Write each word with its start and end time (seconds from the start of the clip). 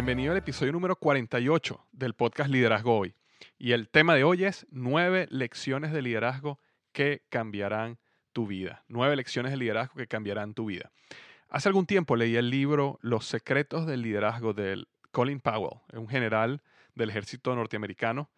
Bienvenido 0.00 0.32
al 0.32 0.38
episodio 0.38 0.72
número 0.72 0.96
48 0.96 1.88
del 1.92 2.14
podcast 2.14 2.48
Liderazgo 2.48 2.96
Hoy. 2.96 3.14
Y 3.58 3.72
el 3.72 3.90
tema 3.90 4.14
de 4.14 4.24
hoy 4.24 4.44
es 4.44 4.66
nueve 4.70 5.26
lecciones 5.28 5.92
de 5.92 6.00
liderazgo 6.00 6.58
que 6.92 7.26
cambiarán 7.28 7.98
tu 8.32 8.46
vida. 8.46 8.82
Nueve 8.88 9.14
lecciones 9.14 9.52
de 9.52 9.58
liderazgo 9.58 9.96
que 9.96 10.06
cambiarán 10.06 10.54
tu 10.54 10.64
vida. 10.64 10.90
Hace 11.50 11.68
algún 11.68 11.84
tiempo 11.84 12.16
leí 12.16 12.34
el 12.36 12.48
libro 12.48 12.98
Los 13.02 13.26
secretos 13.26 13.84
del 13.84 14.00
liderazgo 14.00 14.54
de 14.54 14.86
Colin 15.10 15.38
Powell, 15.38 15.80
un 15.92 16.08
general 16.08 16.62
del 16.94 17.10
ejército 17.10 17.54
norteamericano, 17.54 18.30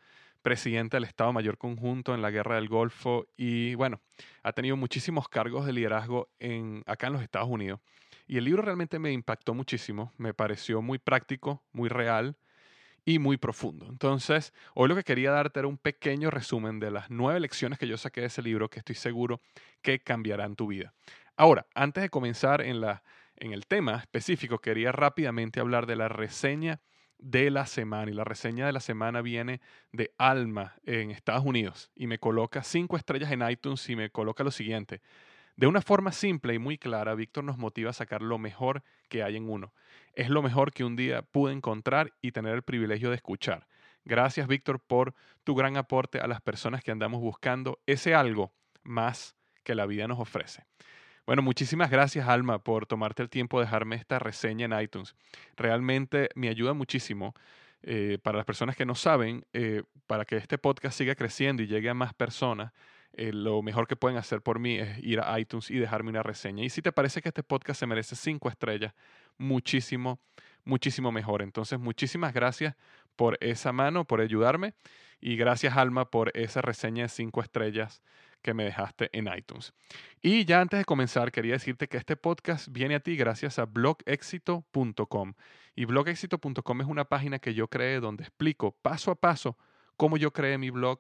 presidente 0.42 0.96
del 0.96 1.04
Estado 1.04 1.32
Mayor 1.32 1.58
Conjunto 1.58 2.12
en 2.12 2.22
la 2.22 2.32
Guerra 2.32 2.56
del 2.56 2.68
Golfo 2.68 3.28
y 3.36 3.76
bueno, 3.76 4.00
ha 4.42 4.52
tenido 4.52 4.76
muchísimos 4.76 5.28
cargos 5.28 5.64
de 5.64 5.72
liderazgo 5.74 6.28
en, 6.40 6.82
acá 6.86 7.06
en 7.06 7.12
los 7.12 7.22
Estados 7.22 7.48
Unidos. 7.48 7.78
Y 8.26 8.38
el 8.38 8.44
libro 8.44 8.62
realmente 8.62 8.98
me 8.98 9.12
impactó 9.12 9.54
muchísimo, 9.54 10.12
me 10.16 10.34
pareció 10.34 10.82
muy 10.82 10.98
práctico, 10.98 11.62
muy 11.72 11.88
real 11.88 12.36
y 13.04 13.18
muy 13.18 13.36
profundo. 13.36 13.86
Entonces, 13.88 14.52
hoy 14.74 14.88
lo 14.88 14.94
que 14.94 15.04
quería 15.04 15.32
darte 15.32 15.60
era 15.60 15.68
un 15.68 15.78
pequeño 15.78 16.30
resumen 16.30 16.78
de 16.78 16.90
las 16.90 17.10
nueve 17.10 17.40
lecciones 17.40 17.78
que 17.78 17.88
yo 17.88 17.98
saqué 17.98 18.20
de 18.20 18.28
ese 18.28 18.42
libro 18.42 18.70
que 18.70 18.78
estoy 18.78 18.94
seguro 18.94 19.40
que 19.82 20.00
cambiarán 20.00 20.56
tu 20.56 20.68
vida. 20.68 20.94
Ahora, 21.36 21.66
antes 21.74 22.02
de 22.02 22.10
comenzar 22.10 22.62
en, 22.62 22.80
la, 22.80 23.02
en 23.36 23.52
el 23.52 23.66
tema 23.66 23.96
específico, 23.96 24.58
quería 24.58 24.92
rápidamente 24.92 25.60
hablar 25.60 25.86
de 25.86 25.96
la 25.96 26.08
reseña 26.08 26.80
de 27.18 27.50
la 27.50 27.66
semana. 27.66 28.10
Y 28.10 28.14
la 28.14 28.24
reseña 28.24 28.66
de 28.66 28.72
la 28.72 28.80
semana 28.80 29.22
viene 29.22 29.60
de 29.92 30.12
Alma 30.18 30.76
en 30.84 31.10
Estados 31.10 31.44
Unidos 31.44 31.90
y 31.94 32.06
me 32.06 32.18
coloca 32.18 32.62
cinco 32.62 32.96
estrellas 32.96 33.32
en 33.32 33.48
iTunes 33.48 33.88
y 33.88 33.96
me 33.96 34.10
coloca 34.10 34.44
lo 34.44 34.50
siguiente. 34.50 35.00
De 35.56 35.66
una 35.66 35.82
forma 35.82 36.12
simple 36.12 36.54
y 36.54 36.58
muy 36.58 36.78
clara, 36.78 37.14
Víctor 37.14 37.44
nos 37.44 37.58
motiva 37.58 37.90
a 37.90 37.94
sacar 37.94 38.22
lo 38.22 38.38
mejor 38.38 38.82
que 39.08 39.22
hay 39.22 39.36
en 39.36 39.48
uno. 39.48 39.72
Es 40.14 40.30
lo 40.30 40.42
mejor 40.42 40.72
que 40.72 40.84
un 40.84 40.96
día 40.96 41.22
pude 41.22 41.52
encontrar 41.52 42.12
y 42.22 42.32
tener 42.32 42.54
el 42.54 42.62
privilegio 42.62 43.10
de 43.10 43.16
escuchar. 43.16 43.66
Gracias, 44.04 44.48
Víctor, 44.48 44.80
por 44.80 45.14
tu 45.44 45.54
gran 45.54 45.76
aporte 45.76 46.18
a 46.18 46.26
las 46.26 46.40
personas 46.40 46.82
que 46.82 46.90
andamos 46.90 47.20
buscando 47.20 47.78
ese 47.86 48.14
algo 48.14 48.52
más 48.82 49.36
que 49.62 49.74
la 49.74 49.86
vida 49.86 50.08
nos 50.08 50.18
ofrece. 50.18 50.64
Bueno, 51.24 51.42
muchísimas 51.42 51.90
gracias, 51.90 52.28
Alma, 52.28 52.58
por 52.64 52.86
tomarte 52.86 53.22
el 53.22 53.30
tiempo 53.30 53.60
de 53.60 53.66
dejarme 53.66 53.94
esta 53.94 54.18
reseña 54.18 54.64
en 54.64 54.80
iTunes. 54.80 55.14
Realmente 55.56 56.30
me 56.34 56.48
ayuda 56.48 56.72
muchísimo. 56.72 57.34
Eh, 57.84 58.18
para 58.22 58.36
las 58.36 58.46
personas 58.46 58.76
que 58.76 58.86
no 58.86 58.94
saben, 58.94 59.44
eh, 59.52 59.82
para 60.06 60.24
que 60.24 60.36
este 60.36 60.56
podcast 60.56 60.96
siga 60.96 61.16
creciendo 61.16 61.64
y 61.64 61.66
llegue 61.66 61.90
a 61.90 61.94
más 61.94 62.14
personas, 62.14 62.72
eh, 63.14 63.32
lo 63.32 63.62
mejor 63.62 63.86
que 63.86 63.96
pueden 63.96 64.16
hacer 64.18 64.42
por 64.42 64.58
mí 64.58 64.78
es 64.78 64.98
ir 64.98 65.20
a 65.20 65.38
iTunes 65.38 65.70
y 65.70 65.78
dejarme 65.78 66.10
una 66.10 66.22
reseña. 66.22 66.64
Y 66.64 66.70
si 66.70 66.82
te 66.82 66.92
parece 66.92 67.20
que 67.20 67.28
este 67.28 67.42
podcast 67.42 67.80
se 67.80 67.86
merece 67.86 68.16
cinco 68.16 68.48
estrellas, 68.48 68.94
muchísimo, 69.38 70.20
muchísimo 70.64 71.12
mejor. 71.12 71.42
Entonces, 71.42 71.78
muchísimas 71.78 72.32
gracias 72.32 72.74
por 73.16 73.36
esa 73.40 73.72
mano, 73.72 74.04
por 74.04 74.20
ayudarme. 74.20 74.74
Y 75.20 75.36
gracias, 75.36 75.76
Alma, 75.76 76.10
por 76.10 76.36
esa 76.36 76.62
reseña 76.62 77.04
de 77.04 77.08
cinco 77.08 77.42
estrellas 77.42 78.02
que 78.42 78.54
me 78.54 78.64
dejaste 78.64 79.08
en 79.12 79.28
iTunes. 79.32 79.72
Y 80.20 80.44
ya 80.44 80.60
antes 80.60 80.78
de 80.78 80.84
comenzar, 80.84 81.30
quería 81.30 81.52
decirte 81.52 81.88
que 81.88 81.96
este 81.96 82.16
podcast 82.16 82.68
viene 82.70 82.96
a 82.96 83.00
ti 83.00 83.16
gracias 83.16 83.58
a 83.58 83.66
blogexito.com. 83.66 85.34
Y 85.74 85.84
blogexito.com 85.84 86.80
es 86.80 86.86
una 86.86 87.04
página 87.04 87.38
que 87.38 87.54
yo 87.54 87.68
creé 87.68 88.00
donde 88.00 88.24
explico 88.24 88.72
paso 88.82 89.10
a 89.10 89.14
paso 89.14 89.56
cómo 89.96 90.16
yo 90.16 90.32
creé 90.32 90.58
mi 90.58 90.70
blog, 90.70 90.98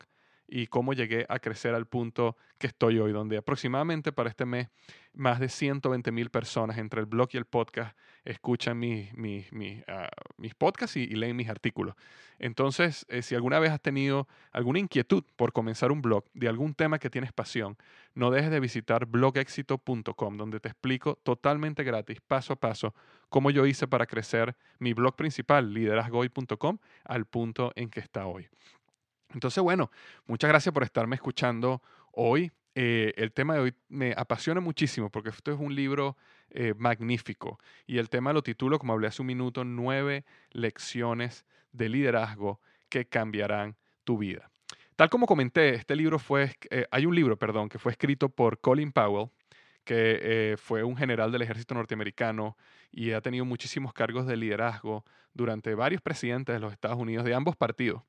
y 0.54 0.66
cómo 0.66 0.92
llegué 0.92 1.24
a 1.30 1.38
crecer 1.38 1.74
al 1.74 1.86
punto 1.86 2.36
que 2.58 2.66
estoy 2.66 2.98
hoy, 2.98 3.10
donde 3.10 3.38
aproximadamente 3.38 4.12
para 4.12 4.28
este 4.28 4.44
mes 4.44 4.68
más 5.14 5.40
de 5.40 5.48
120 5.48 6.12
mil 6.12 6.28
personas 6.28 6.76
entre 6.76 7.00
el 7.00 7.06
blog 7.06 7.30
y 7.32 7.38
el 7.38 7.46
podcast 7.46 7.96
escuchan 8.26 8.76
ah, 8.76 10.08
mis 10.36 10.54
podcasts 10.54 10.98
y, 10.98 11.06
leen 11.06 11.36
mis 11.36 11.48
artículos. 11.48 11.94
Entonces, 12.38 13.06
eh, 13.08 13.22
si 13.22 13.34
alguna 13.34 13.60
vez 13.60 13.70
has 13.70 13.80
tenido 13.80 14.28
alguna 14.50 14.78
inquietud 14.78 15.24
por 15.36 15.54
comenzar 15.54 15.90
un 15.90 16.02
blog 16.02 16.24
de 16.34 16.48
algún 16.48 16.74
tema 16.74 16.98
que 16.98 17.08
tienes 17.08 17.32
pasión, 17.32 17.78
no 18.14 18.30
dejes 18.30 18.50
de 18.50 18.60
visitar 18.60 19.06
blogexito.com, 19.06 20.36
donde 20.36 20.60
te 20.60 20.68
explico 20.68 21.18
totalmente 21.22 21.82
gratis, 21.82 22.20
paso 22.20 22.52
a 22.52 22.56
paso, 22.56 22.94
cómo 23.30 23.50
yo 23.50 23.64
hice 23.64 23.88
para 23.88 24.04
crecer 24.04 24.54
mi 24.78 24.92
blog 24.92 25.16
principal, 25.16 25.72
liderazgoy.com, 25.72 26.76
al 27.04 27.24
punto 27.24 27.72
en 27.74 27.88
que 27.88 28.00
está 28.00 28.26
hoy. 28.26 28.50
Entonces, 29.34 29.62
bueno, 29.62 29.90
muchas 30.26 30.48
gracias 30.48 30.72
por 30.72 30.82
estarme 30.82 31.16
escuchando 31.16 31.82
hoy. 32.12 32.52
Eh, 32.74 33.12
el 33.16 33.32
tema 33.32 33.54
de 33.54 33.60
hoy 33.60 33.74
me 33.88 34.14
apasiona 34.16 34.60
muchísimo 34.60 35.10
porque 35.10 35.28
esto 35.28 35.52
es 35.52 35.60
un 35.60 35.74
libro 35.74 36.16
eh, 36.50 36.72
magnífico 36.78 37.58
y 37.86 37.98
el 37.98 38.08
tema 38.08 38.32
lo 38.32 38.42
titulo, 38.42 38.78
como 38.78 38.94
hablé 38.94 39.08
hace 39.08 39.20
un 39.20 39.26
minuto, 39.26 39.62
nueve 39.62 40.24
lecciones 40.52 41.44
de 41.72 41.90
liderazgo 41.90 42.60
que 42.88 43.04
cambiarán 43.04 43.76
tu 44.04 44.16
vida. 44.16 44.50
Tal 44.96 45.10
como 45.10 45.26
comenté, 45.26 45.74
este 45.74 45.96
libro 45.96 46.18
fue, 46.18 46.54
eh, 46.70 46.86
hay 46.90 47.04
un 47.04 47.14
libro, 47.14 47.36
perdón, 47.36 47.68
que 47.68 47.78
fue 47.78 47.92
escrito 47.92 48.30
por 48.30 48.60
Colin 48.60 48.92
Powell, 48.92 49.30
que 49.84 50.54
fue 50.58 50.84
un 50.84 50.96
general 50.96 51.32
del 51.32 51.42
ejército 51.42 51.74
norteamericano 51.74 52.56
y 52.92 53.10
ha 53.10 53.20
tenido 53.20 53.44
muchísimos 53.44 53.92
cargos 53.92 54.28
de 54.28 54.36
liderazgo 54.36 55.04
durante 55.34 55.74
varios 55.74 56.00
presidentes 56.00 56.54
de 56.54 56.60
los 56.60 56.72
Estados 56.72 56.98
Unidos 56.98 57.24
de 57.24 57.34
ambos 57.34 57.56
partidos. 57.56 58.02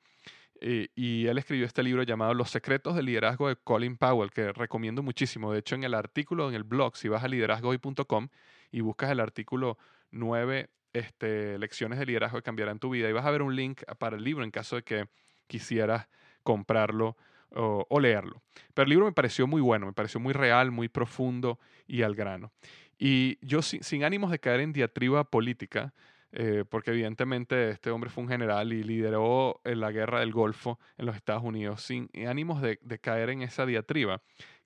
Eh, 0.62 0.90
y 0.96 1.28
él 1.28 1.38
escribió 1.38 1.66
este 1.66 1.84
libro 1.84 2.04
llamado 2.04 2.34
Los 2.34 2.50
secretos 2.50 2.96
del 2.96 3.06
liderazgo 3.06 3.50
de 3.50 3.56
Colin 3.56 3.98
Powell, 3.98 4.32
que 4.32 4.52
recomiendo 4.54 5.04
muchísimo. 5.04 5.52
De 5.52 5.60
hecho, 5.60 5.76
en 5.76 5.84
el 5.84 5.94
artículo, 5.94 6.48
en 6.50 6.56
el 6.56 6.64
blog, 6.64 6.96
si 6.96 7.10
vas 7.10 7.24
a 7.24 7.28
liderazgohoy.com 7.28 8.30
y 8.72 8.82
buscas 8.82 9.12
el 9.12 9.20
artículo 9.20 9.78
9 10.12 10.70
este, 10.94 11.58
lecciones 11.58 12.00
de 12.00 12.06
liderazgo 12.06 12.38
que 12.38 12.44
cambiarán 12.44 12.80
tu 12.80 12.92
vida, 12.92 13.10
y 13.10 13.14
vas 13.14 13.26
a 13.26 13.32
ver 13.32 13.42
un 13.42 13.56
link 13.56 13.82
para 13.98 14.16
el 14.16 14.24
libro 14.24 14.44
en 14.44 14.52
caso 14.52 14.76
de 14.76 14.84
que 14.84 15.08
quisieras 15.48 16.08
comprarlo 16.44 17.18
o, 17.56 18.00
leerlo. 18.00 18.42
Pero 18.74 18.84
el 18.84 18.90
libro 18.90 19.06
me 19.06 19.12
pareció 19.12 19.46
muy 19.46 19.62
bueno, 19.62 19.86
me 19.86 19.94
pareció 19.94 20.20
muy 20.20 20.34
real, 20.34 20.72
muy 20.72 20.88
profundo 20.90 21.60
y 21.88 22.02
al 22.02 22.16
grano. 22.16 22.52
Y 22.98 23.38
yo, 23.46 23.62
sin 23.62 24.04
ánimos 24.04 24.32
de 24.32 24.40
caer 24.40 24.62
en 24.62 24.74
diatriba 24.74 25.24
política, 25.24 25.94
eh, 26.36 26.66
porque 26.68 26.90
evidentemente 26.90 27.70
este 27.70 27.92
hombre 27.92 28.10
fue 28.10 28.24
un 28.24 28.30
general 28.30 28.74
y 28.74 28.84
lideró 28.84 29.62
eh, 29.64 29.76
la 29.76 29.92
guerra 29.92 30.22
del 30.22 30.32
Golfo 30.32 30.80
en 30.98 31.06
los 31.06 31.16
Estados 31.16 31.44
Unidos 31.44 31.84
sin 31.84 32.10
ánimos 32.28 32.60
de, 32.60 32.80
caer 33.00 33.30
en 33.30 33.44
esa 33.44 33.68
diatriba. 33.68 34.20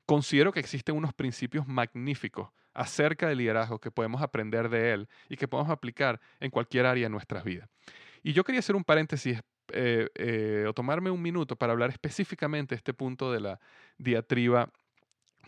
Considero 0.05 0.53
que 0.53 0.61
existen 0.61 0.95
unos 0.95 1.13
principios 1.13 1.67
magníficos 1.67 2.49
acerca 2.73 3.27
del 3.27 3.39
liderazgo 3.39 3.79
que 3.79 3.91
podemos 3.91 4.21
aprender 4.21 4.69
de 4.69 4.93
él 4.93 5.09
y 5.27 5.35
que 5.35 5.49
podemos 5.49 5.69
aplicar 5.69 6.21
en 6.39 6.51
cualquier 6.51 6.85
área 6.85 7.03
de 7.03 7.09
nuestras 7.09 7.43
vidas. 7.43 7.67
Y 8.23 8.31
yo 8.31 8.45
quería 8.45 8.59
hacer 8.59 8.77
un 8.77 8.85
paréntesis 8.85 9.41
eh, 9.73 10.65
o 10.69 10.73
tomarme 10.73 11.11
un 11.11 11.21
minuto 11.21 11.57
para 11.57 11.73
hablar 11.73 11.89
específicamente 11.89 12.75
de 12.75 12.77
este 12.77 12.93
punto 12.93 13.29
de 13.29 13.41
la 13.41 13.59
diatriba 13.97 14.71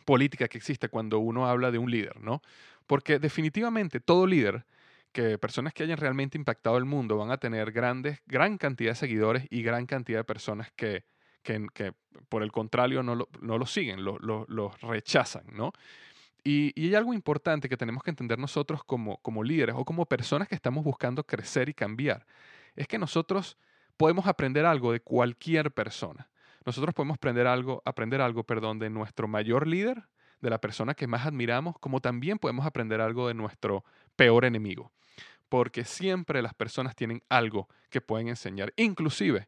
política 0.04 0.50
que 0.50 0.58
existe 0.58 0.90
cuando 0.90 1.20
uno 1.20 1.48
habla 1.48 1.72
de 1.72 1.78
un 1.78 1.90
líder, 1.90 2.20
¿no? 2.20 2.42
Porque 2.88 3.20
definitivamente 3.20 4.02
todo 4.02 4.28
líder, 4.28 4.66
que 5.12 5.38
personas 5.38 5.74
que 5.74 5.84
hayan 5.84 5.98
realmente 5.98 6.38
impactado 6.38 6.78
el 6.78 6.86
mundo 6.86 7.18
van 7.18 7.32
a 7.32 7.38
tener 7.38 7.72
grandes, 7.72 8.20
gran 8.26 8.58
cantidad 8.58 8.92
de 8.92 8.96
seguidores 8.96 9.48
y 9.50 9.64
gran 9.64 9.86
cantidad 9.86 10.20
de 10.20 10.24
personas 10.24 10.72
que, 10.76 11.04
que, 11.42 11.94
por 12.30 12.44
el 12.44 12.52
contrario 12.52 13.04
no 13.04 13.16
lo, 13.16 13.30
no 13.42 13.58
lo 13.58 13.66
siguen, 13.66 14.04
lo, 14.04 14.18
lo, 14.20 14.72
rechazan, 14.82 15.46
¿no? 15.52 15.72
Y, 16.44 16.72
y, 16.76 16.88
hay 16.88 16.96
algo 16.96 17.14
importante 17.14 17.68
que 17.68 17.76
tenemos 17.76 18.02
que 18.02 18.12
entender 18.12 18.40
nosotros 18.40 18.84
como, 18.84 19.18
como 19.18 19.44
líderes 19.44 19.76
o 19.78 19.84
como 19.84 20.06
personas 20.06 20.48
que 20.48 20.56
estamos 20.56 20.84
buscando 20.84 21.26
crecer 21.26 21.68
y 21.68 21.74
cambiar. 21.74 22.26
Es 22.76 22.88
que 22.88 22.98
nosotros 22.98 23.58
podemos 23.98 24.26
aprender 24.26 24.66
algo 24.66 24.94
de 24.94 25.02
cualquier 25.02 25.72
persona. 25.72 26.30
Nosotros 26.66 26.94
podemos 26.94 27.16
aprender 27.16 27.48
algo, 27.48 27.82
aprender 27.84 28.22
algo, 28.22 28.44
perdón, 28.44 28.80
de 28.80 28.90
nuestro 28.90 29.28
mayor 29.28 29.68
líder, 29.68 30.04
de 30.42 30.50
la 30.50 30.60
persona 30.60 30.94
que 30.94 31.08
más 31.08 31.26
admiramos, 31.26 31.78
como 31.80 32.00
también 32.00 32.40
podemos 32.40 32.66
aprender 32.66 33.02
algo 33.02 33.28
de 33.28 33.34
nuestro 33.34 33.84
peor 34.16 34.46
enemigo. 34.46 34.92
Porque 35.50 35.84
siempre 35.84 36.42
las 36.42 36.54
personas 36.54 36.96
tienen 36.96 37.24
algo 37.30 37.68
que 37.90 38.02
pueden 38.02 38.28
enseñar. 38.28 38.72
Inclusive, 38.78 39.48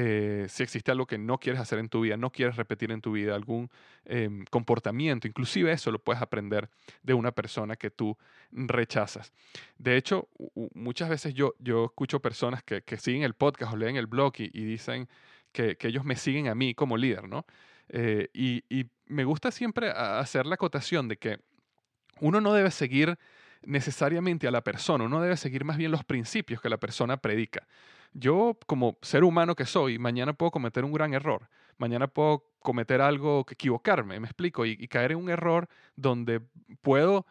eh, 0.00 0.46
si 0.48 0.62
existe 0.62 0.92
algo 0.92 1.06
que 1.06 1.18
no 1.18 1.38
quieres 1.38 1.60
hacer 1.60 1.80
en 1.80 1.88
tu 1.88 2.02
vida, 2.02 2.16
no 2.16 2.30
quieres 2.30 2.54
repetir 2.54 2.92
en 2.92 3.00
tu 3.00 3.10
vida, 3.10 3.34
algún 3.34 3.68
em, 4.04 4.44
comportamiento, 4.48 5.26
inclusive 5.26 5.72
eso 5.72 5.90
lo 5.90 5.98
puedes 5.98 6.22
aprender 6.22 6.68
de 7.02 7.14
una 7.14 7.32
persona 7.32 7.74
que 7.74 7.90
tú 7.90 8.16
rechazas. 8.52 9.32
De 9.76 9.96
hecho, 9.96 10.28
muchas 10.74 11.08
veces 11.08 11.34
yo, 11.34 11.54
yo 11.58 11.86
escucho 11.86 12.20
personas 12.20 12.62
que, 12.62 12.82
siguen 12.96 13.24
el 13.24 13.34
podcast 13.34 13.72
o 13.72 13.76
leen 13.76 13.96
el 13.96 14.06
blog 14.06 14.34
y, 14.38 14.64
dicen 14.64 15.08
que, 15.50 15.76
ellos 15.80 16.04
me 16.04 16.14
siguen 16.14 16.46
a 16.46 16.54
mí 16.54 16.74
como 16.74 16.96
líder, 16.96 17.28
¿no? 17.28 17.44
Eh, 17.88 18.28
y, 18.32 18.62
me 19.06 19.24
gusta 19.24 19.50
siempre 19.50 19.90
hacer 19.90 20.44
la 20.44 20.56
acotación 20.56 21.08
de 21.08 21.16
que 21.16 21.40
uno 22.20 22.42
no 22.42 22.52
debe 22.52 22.70
seguir 22.70 23.18
necesariamente 23.62 24.46
a 24.46 24.50
la 24.50 24.62
persona, 24.62 25.04
uno 25.04 25.22
debe 25.22 25.38
seguir 25.38 25.64
más 25.64 25.78
bien 25.78 25.90
los 25.90 26.04
principios 26.04 26.60
que 26.60 26.68
la 26.68 26.76
persona 26.76 27.16
predica. 27.16 27.66
Yo 28.12 28.58
como 28.66 28.98
ser 29.00 29.24
humano 29.24 29.54
que 29.54 29.64
soy, 29.64 29.98
mañana 29.98 30.34
puedo 30.34 30.50
cometer 30.50 30.84
un 30.84 30.92
gran 30.92 31.14
error, 31.14 31.48
mañana 31.78 32.06
puedo 32.06 32.50
cometer 32.58 33.00
algo 33.00 33.46
que 33.46 33.54
equivocarme, 33.54 34.20
me 34.20 34.26
explico, 34.26 34.66
y, 34.66 34.88
caer 34.88 35.12
en 35.12 35.18
un 35.18 35.30
error 35.30 35.68
donde 35.96 36.42
puedo 36.82 37.24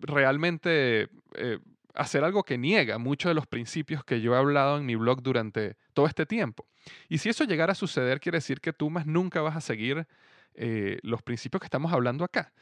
realmente 0.00 1.10
eh, 1.36 1.60
hacer 1.94 2.24
algo 2.24 2.42
que 2.42 2.58
niega 2.58 2.98
muchos 2.98 3.30
de 3.30 3.34
los 3.34 3.46
principios 3.46 4.04
que 4.04 4.20
yo 4.20 4.34
he 4.34 4.38
hablado 4.38 4.78
en 4.78 4.86
mi 4.86 4.96
blog 4.96 5.22
durante 5.22 5.76
todo 5.92 6.06
este 6.06 6.26
tiempo. 6.26 6.66
Y 7.08 7.18
si 7.18 7.28
eso 7.28 7.44
llegara 7.44 7.72
a 7.72 7.76
suceder, 7.76 8.20
quiere 8.20 8.38
decir 8.38 8.60
que 8.60 8.72
tú 8.72 8.90
más 8.90 9.06
nunca 9.06 9.40
vas 9.40 9.56
a 9.56 9.60
seguir 9.60 10.06
eh, 10.54 10.98
los 11.02 11.22
principios 11.22 11.60
que 11.60 11.66
estamos 11.66 11.92
hablando 11.92 12.24
acá. 12.24 12.52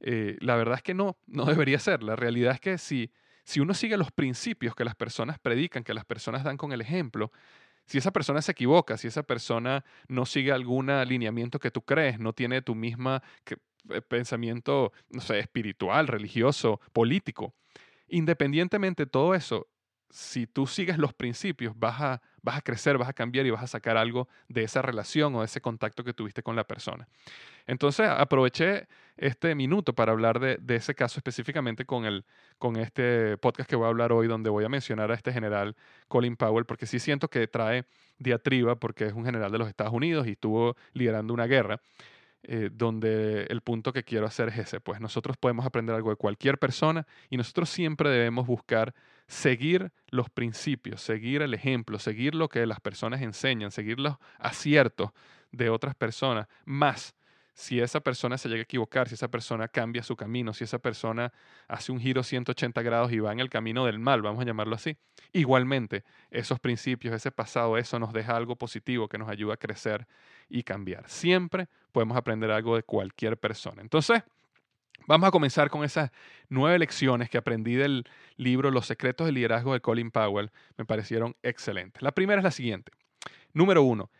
Eh, 0.00 0.36
la 0.40 0.56
verdad 0.56 0.76
es 0.76 0.82
que 0.82 0.94
no, 0.94 1.18
no 1.26 1.46
debería 1.46 1.78
ser. 1.78 2.02
La 2.02 2.16
realidad 2.16 2.54
es 2.54 2.60
que 2.60 2.78
si 2.78 3.10
si 3.44 3.60
uno 3.60 3.74
sigue 3.74 3.96
los 3.96 4.10
principios 4.10 4.74
que 4.74 4.84
las 4.84 4.94
personas 4.94 5.38
predican, 5.38 5.84
que 5.84 5.94
las 5.94 6.04
personas 6.04 6.44
dan 6.44 6.56
con 6.56 6.72
el 6.72 6.80
ejemplo, 6.80 7.30
si 7.86 7.98
esa 7.98 8.10
persona 8.10 8.40
se 8.40 8.52
equivoca, 8.52 8.96
si 8.96 9.08
esa 9.08 9.22
persona 9.22 9.84
no 10.08 10.24
sigue 10.24 10.50
algún 10.50 10.88
alineamiento 10.88 11.58
que 11.58 11.70
tú 11.70 11.82
crees, 11.82 12.18
no 12.18 12.32
tiene 12.32 12.62
tu 12.62 12.74
misma 12.74 13.22
eh, 13.90 14.00
pensamiento, 14.00 14.92
no 15.10 15.20
sé, 15.20 15.38
espiritual, 15.38 16.08
religioso, 16.08 16.80
político, 16.94 17.54
independientemente 18.14 19.04
de 19.04 19.10
todo 19.10 19.34
eso, 19.34 19.66
si 20.08 20.46
tú 20.46 20.68
sigues 20.68 20.98
los 20.98 21.12
principios, 21.12 21.76
vas 21.76 22.00
a, 22.00 22.22
vas 22.40 22.58
a 22.58 22.60
crecer, 22.60 22.96
vas 22.96 23.08
a 23.08 23.12
cambiar 23.12 23.44
y 23.46 23.50
vas 23.50 23.64
a 23.64 23.66
sacar 23.66 23.96
algo 23.96 24.28
de 24.48 24.62
esa 24.62 24.80
relación 24.80 25.34
o 25.34 25.40
de 25.40 25.46
ese 25.46 25.60
contacto 25.60 26.04
que 26.04 26.12
tuviste 26.12 26.40
con 26.40 26.54
la 26.54 26.62
persona. 26.62 27.08
Entonces 27.66 28.08
aproveché 28.08 28.86
este 29.16 29.56
minuto 29.56 29.92
para 29.92 30.12
hablar 30.12 30.38
de, 30.38 30.76
ese 30.76 30.94
caso 30.94 31.18
específicamente 31.18 31.84
con, 31.84 32.04
el, 32.04 32.24
con 32.58 32.76
este 32.76 33.36
podcast 33.38 33.68
que 33.68 33.74
voy 33.74 33.86
a 33.86 33.88
hablar 33.88 34.12
hoy, 34.12 34.28
donde 34.28 34.50
voy 34.50 34.64
a 34.64 34.68
mencionar 34.68 35.10
a 35.10 35.14
este 35.14 35.32
general 35.32 35.74
Colin 36.06 36.36
Powell, 36.36 36.64
porque 36.64 36.86
sí 36.86 37.00
siento 37.00 37.28
que 37.28 37.48
trae 37.48 37.84
diatriba, 38.18 38.76
porque 38.76 39.06
es 39.06 39.12
un 39.14 39.24
general 39.24 39.50
de 39.50 39.58
los 39.58 39.68
Estados 39.68 39.92
Unidos 39.92 40.28
y 40.28 40.32
estuvo 40.32 40.76
liderando 40.92 41.34
una 41.34 41.46
guerra. 41.46 41.80
Eh, 42.46 42.68
donde 42.70 43.44
el 43.44 43.62
punto 43.62 43.90
que 43.94 44.04
quiero 44.04 44.26
hacer 44.26 44.50
es 44.50 44.58
ese, 44.58 44.78
pues 44.78 45.00
nosotros 45.00 45.38
podemos 45.38 45.64
aprender 45.64 45.96
algo 45.96 46.10
de 46.10 46.16
cualquier 46.16 46.58
persona 46.58 47.06
y 47.30 47.38
nosotros 47.38 47.70
siempre 47.70 48.10
debemos 48.10 48.46
buscar 48.46 48.94
seguir 49.26 49.92
los 50.10 50.28
principios, 50.28 51.00
seguir 51.00 51.40
el 51.40 51.54
ejemplo, 51.54 51.98
seguir 51.98 52.34
lo 52.34 52.50
que 52.50 52.66
las 52.66 52.80
personas 52.80 53.22
enseñan, 53.22 53.70
seguir 53.70 53.98
los 53.98 54.16
aciertos 54.38 55.12
de 55.52 55.70
otras 55.70 55.94
personas, 55.94 56.46
más 56.66 57.14
si 57.54 57.80
esa 57.80 58.00
persona 58.00 58.36
se 58.36 58.48
llega 58.48 58.60
a 58.60 58.64
equivocar, 58.64 59.08
si 59.08 59.14
esa 59.14 59.28
persona 59.28 59.68
cambia 59.68 60.02
su 60.02 60.16
camino, 60.16 60.52
si 60.52 60.64
esa 60.64 60.80
persona 60.80 61.32
hace 61.68 61.92
un 61.92 62.00
giro 62.00 62.22
180 62.22 62.82
grados 62.82 63.12
y 63.12 63.20
va 63.20 63.32
en 63.32 63.40
el 63.40 63.48
camino 63.48 63.86
del 63.86 64.00
mal, 64.00 64.22
vamos 64.22 64.42
a 64.42 64.44
llamarlo 64.44 64.74
así. 64.74 64.96
Igualmente, 65.32 66.04
esos 66.30 66.58
principios, 66.58 67.14
ese 67.14 67.30
pasado, 67.30 67.78
eso 67.78 67.98
nos 67.98 68.12
deja 68.12 68.36
algo 68.36 68.56
positivo 68.56 69.08
que 69.08 69.18
nos 69.18 69.28
ayuda 69.28 69.54
a 69.54 69.56
crecer 69.56 70.06
y 70.48 70.64
cambiar. 70.64 71.08
Siempre 71.08 71.68
podemos 71.94 72.16
aprender 72.16 72.50
algo 72.50 72.74
de 72.74 72.82
cualquier 72.82 73.38
persona. 73.38 73.80
Entonces, 73.80 74.24
vamos 75.06 75.28
a 75.28 75.30
comenzar 75.30 75.70
con 75.70 75.84
esas 75.84 76.10
nueve 76.48 76.76
lecciones 76.80 77.30
que 77.30 77.38
aprendí 77.38 77.76
del 77.76 78.04
libro 78.36 78.72
Los 78.72 78.86
secretos 78.86 79.26
del 79.26 79.36
liderazgo 79.36 79.72
de 79.72 79.80
Colin 79.80 80.10
Powell. 80.10 80.50
Me 80.76 80.84
parecieron 80.84 81.36
excelentes. 81.44 82.02
La 82.02 82.10
primera 82.10 82.40
es 82.40 82.44
la 82.44 82.50
siguiente. 82.50 82.90
Número 83.52 83.84
uno, 83.84 84.10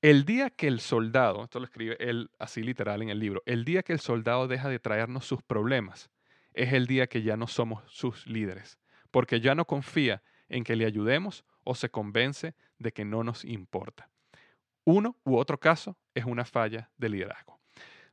el 0.00 0.24
día 0.24 0.48
que 0.48 0.68
el 0.68 0.78
soldado, 0.78 1.42
esto 1.42 1.58
lo 1.58 1.64
escribe 1.64 1.96
él 1.98 2.30
así 2.38 2.62
literal 2.62 3.02
en 3.02 3.08
el 3.08 3.18
libro, 3.18 3.42
el 3.46 3.64
día 3.64 3.82
que 3.82 3.92
el 3.92 4.00
soldado 4.00 4.46
deja 4.46 4.68
de 4.68 4.78
traernos 4.78 5.26
sus 5.26 5.42
problemas, 5.42 6.10
es 6.52 6.72
el 6.72 6.86
día 6.86 7.08
que 7.08 7.22
ya 7.22 7.36
no 7.36 7.48
somos 7.48 7.82
sus 7.88 8.28
líderes, 8.28 8.78
porque 9.10 9.40
ya 9.40 9.56
no 9.56 9.64
confía 9.64 10.22
en 10.48 10.62
que 10.62 10.76
le 10.76 10.86
ayudemos 10.86 11.44
o 11.64 11.74
se 11.74 11.90
convence 11.90 12.54
de 12.78 12.92
que 12.92 13.04
no 13.04 13.24
nos 13.24 13.44
importa. 13.44 14.08
Uno 14.84 15.16
u 15.24 15.36
otro 15.36 15.58
caso 15.58 15.96
es 16.14 16.24
una 16.24 16.44
falla 16.44 16.90
de 16.96 17.08
liderazgo. 17.08 17.58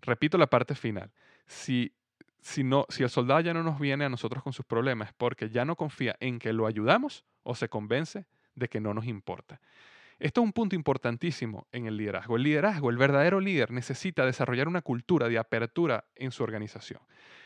Repito 0.02 0.38
la 0.38 0.48
parte 0.48 0.76
final. 0.76 1.12
Si, 1.46 1.94
si, 2.40 2.64
no, 2.64 2.86
si 2.90 3.04
el 3.04 3.10
soldado 3.10 3.42
ya 3.42 3.54
no 3.54 3.64
nos 3.64 3.80
viene 3.80 4.06
a 4.06 4.10
nosotros 4.10 4.42
con 4.42 4.54
sus 4.54 4.66
problemas 4.66 5.10
es 5.10 5.14
porque 5.14 5.50
ya 5.50 5.66
no 5.66 5.76
confía 5.76 6.16
en 6.20 6.40
que 6.40 6.54
lo 6.54 6.66
ayudamos 6.66 7.26
o 7.44 7.56
se 7.56 7.70
convence 7.70 8.26
de 8.56 8.68
que 8.68 8.80
no 8.80 8.94
nos 8.94 9.06
importa. 9.06 9.60
Esto 10.20 10.42
es 10.42 10.46
un 10.46 10.54
punto 10.54 10.76
importantísimo 10.76 11.68
en 11.72 11.88
el 11.88 11.98
liderazgo. 11.98 12.36
El 12.36 12.44
liderazgo, 12.44 12.92
el 12.92 12.98
verdadero 12.98 13.40
líder, 13.40 13.72
necesita 13.72 14.26
desarrollar 14.26 14.68
una 14.68 14.84
cultura 14.84 15.28
de 15.28 15.40
apertura 15.40 16.06
en 16.16 16.32
su 16.32 16.44
organización. 16.44 17.02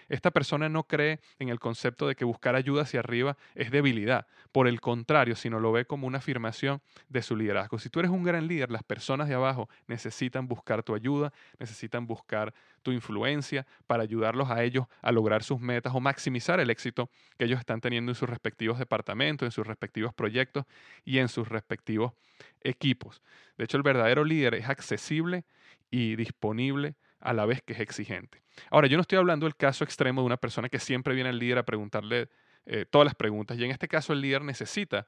Esta 0.09 0.31
persona 0.31 0.69
no 0.69 0.83
cree 0.83 1.19
en 1.39 1.49
el 1.49 1.59
concepto 1.59 2.07
de 2.07 2.15
que 2.15 2.25
buscar 2.25 2.55
ayuda 2.55 2.83
hacia 2.83 2.99
arriba 2.99 3.37
es 3.55 3.71
debilidad. 3.71 4.27
Por 4.51 4.67
el 4.67 4.81
contrario, 4.81 5.35
sino 5.35 5.59
lo 5.59 5.71
ve 5.71 5.85
como 5.85 6.07
una 6.07 6.19
afirmación 6.19 6.81
de 7.09 7.21
su 7.21 7.35
liderazgo. 7.35 7.79
Si 7.79 7.89
tú 7.89 7.99
eres 7.99 8.11
un 8.11 8.23
gran 8.23 8.47
líder, 8.47 8.71
las 8.71 8.83
personas 8.83 9.27
de 9.27 9.35
abajo 9.35 9.69
necesitan 9.87 10.47
buscar 10.47 10.83
tu 10.83 10.95
ayuda, 10.95 11.33
necesitan 11.59 12.07
buscar 12.07 12.53
tu 12.81 12.91
influencia 12.91 13.65
para 13.87 14.03
ayudarlos 14.03 14.49
a 14.51 14.63
ellos 14.63 14.85
a 15.01 15.11
lograr 15.11 15.43
sus 15.43 15.59
metas 15.59 15.93
o 15.95 15.99
maximizar 15.99 16.59
el 16.59 16.69
éxito 16.69 17.09
que 17.37 17.45
ellos 17.45 17.59
están 17.59 17.81
teniendo 17.81 18.11
en 18.11 18.15
sus 18.15 18.29
respectivos 18.29 18.77
departamentos, 18.77 19.45
en 19.45 19.51
sus 19.51 19.65
respectivos 19.65 20.13
proyectos 20.13 20.65
y 21.03 21.17
en 21.17 21.27
sus 21.27 21.49
respectivos 21.49 22.13
equipos. 22.61 23.21
De 23.57 23.63
hecho, 23.63 23.77
el 23.77 23.83
verdadero 23.83 24.23
líder 24.23 24.55
es 24.55 24.69
accesible 24.69 25.45
y 25.89 26.15
disponible 26.15 26.95
a 27.25 27.33
la 27.33 27.45
vez 27.45 27.61
que 27.63 27.73
es 27.73 27.79
exigente. 27.79 28.43
Ahora, 28.69 28.87
yo 28.87 28.97
no 28.97 29.01
estoy 29.01 29.17
hablando 29.17 29.47
del 29.47 29.55
caso 29.55 29.83
extremo 29.83 30.21
de 30.21 30.27
una 30.27 30.37
persona 30.37 30.69
que 30.69 30.79
siempre 30.79 31.15
viene 31.15 31.29
al 31.29 31.39
líder 31.39 31.57
a 31.57 31.63
preguntarle 31.63 32.29
eh, 32.65 32.85
todas 32.89 33.05
las 33.05 33.15
preguntas, 33.15 33.57
y 33.57 33.65
en 33.65 33.71
este 33.71 33.87
caso 33.87 34.13
el 34.13 34.21
líder 34.21 34.43
necesita 34.43 35.07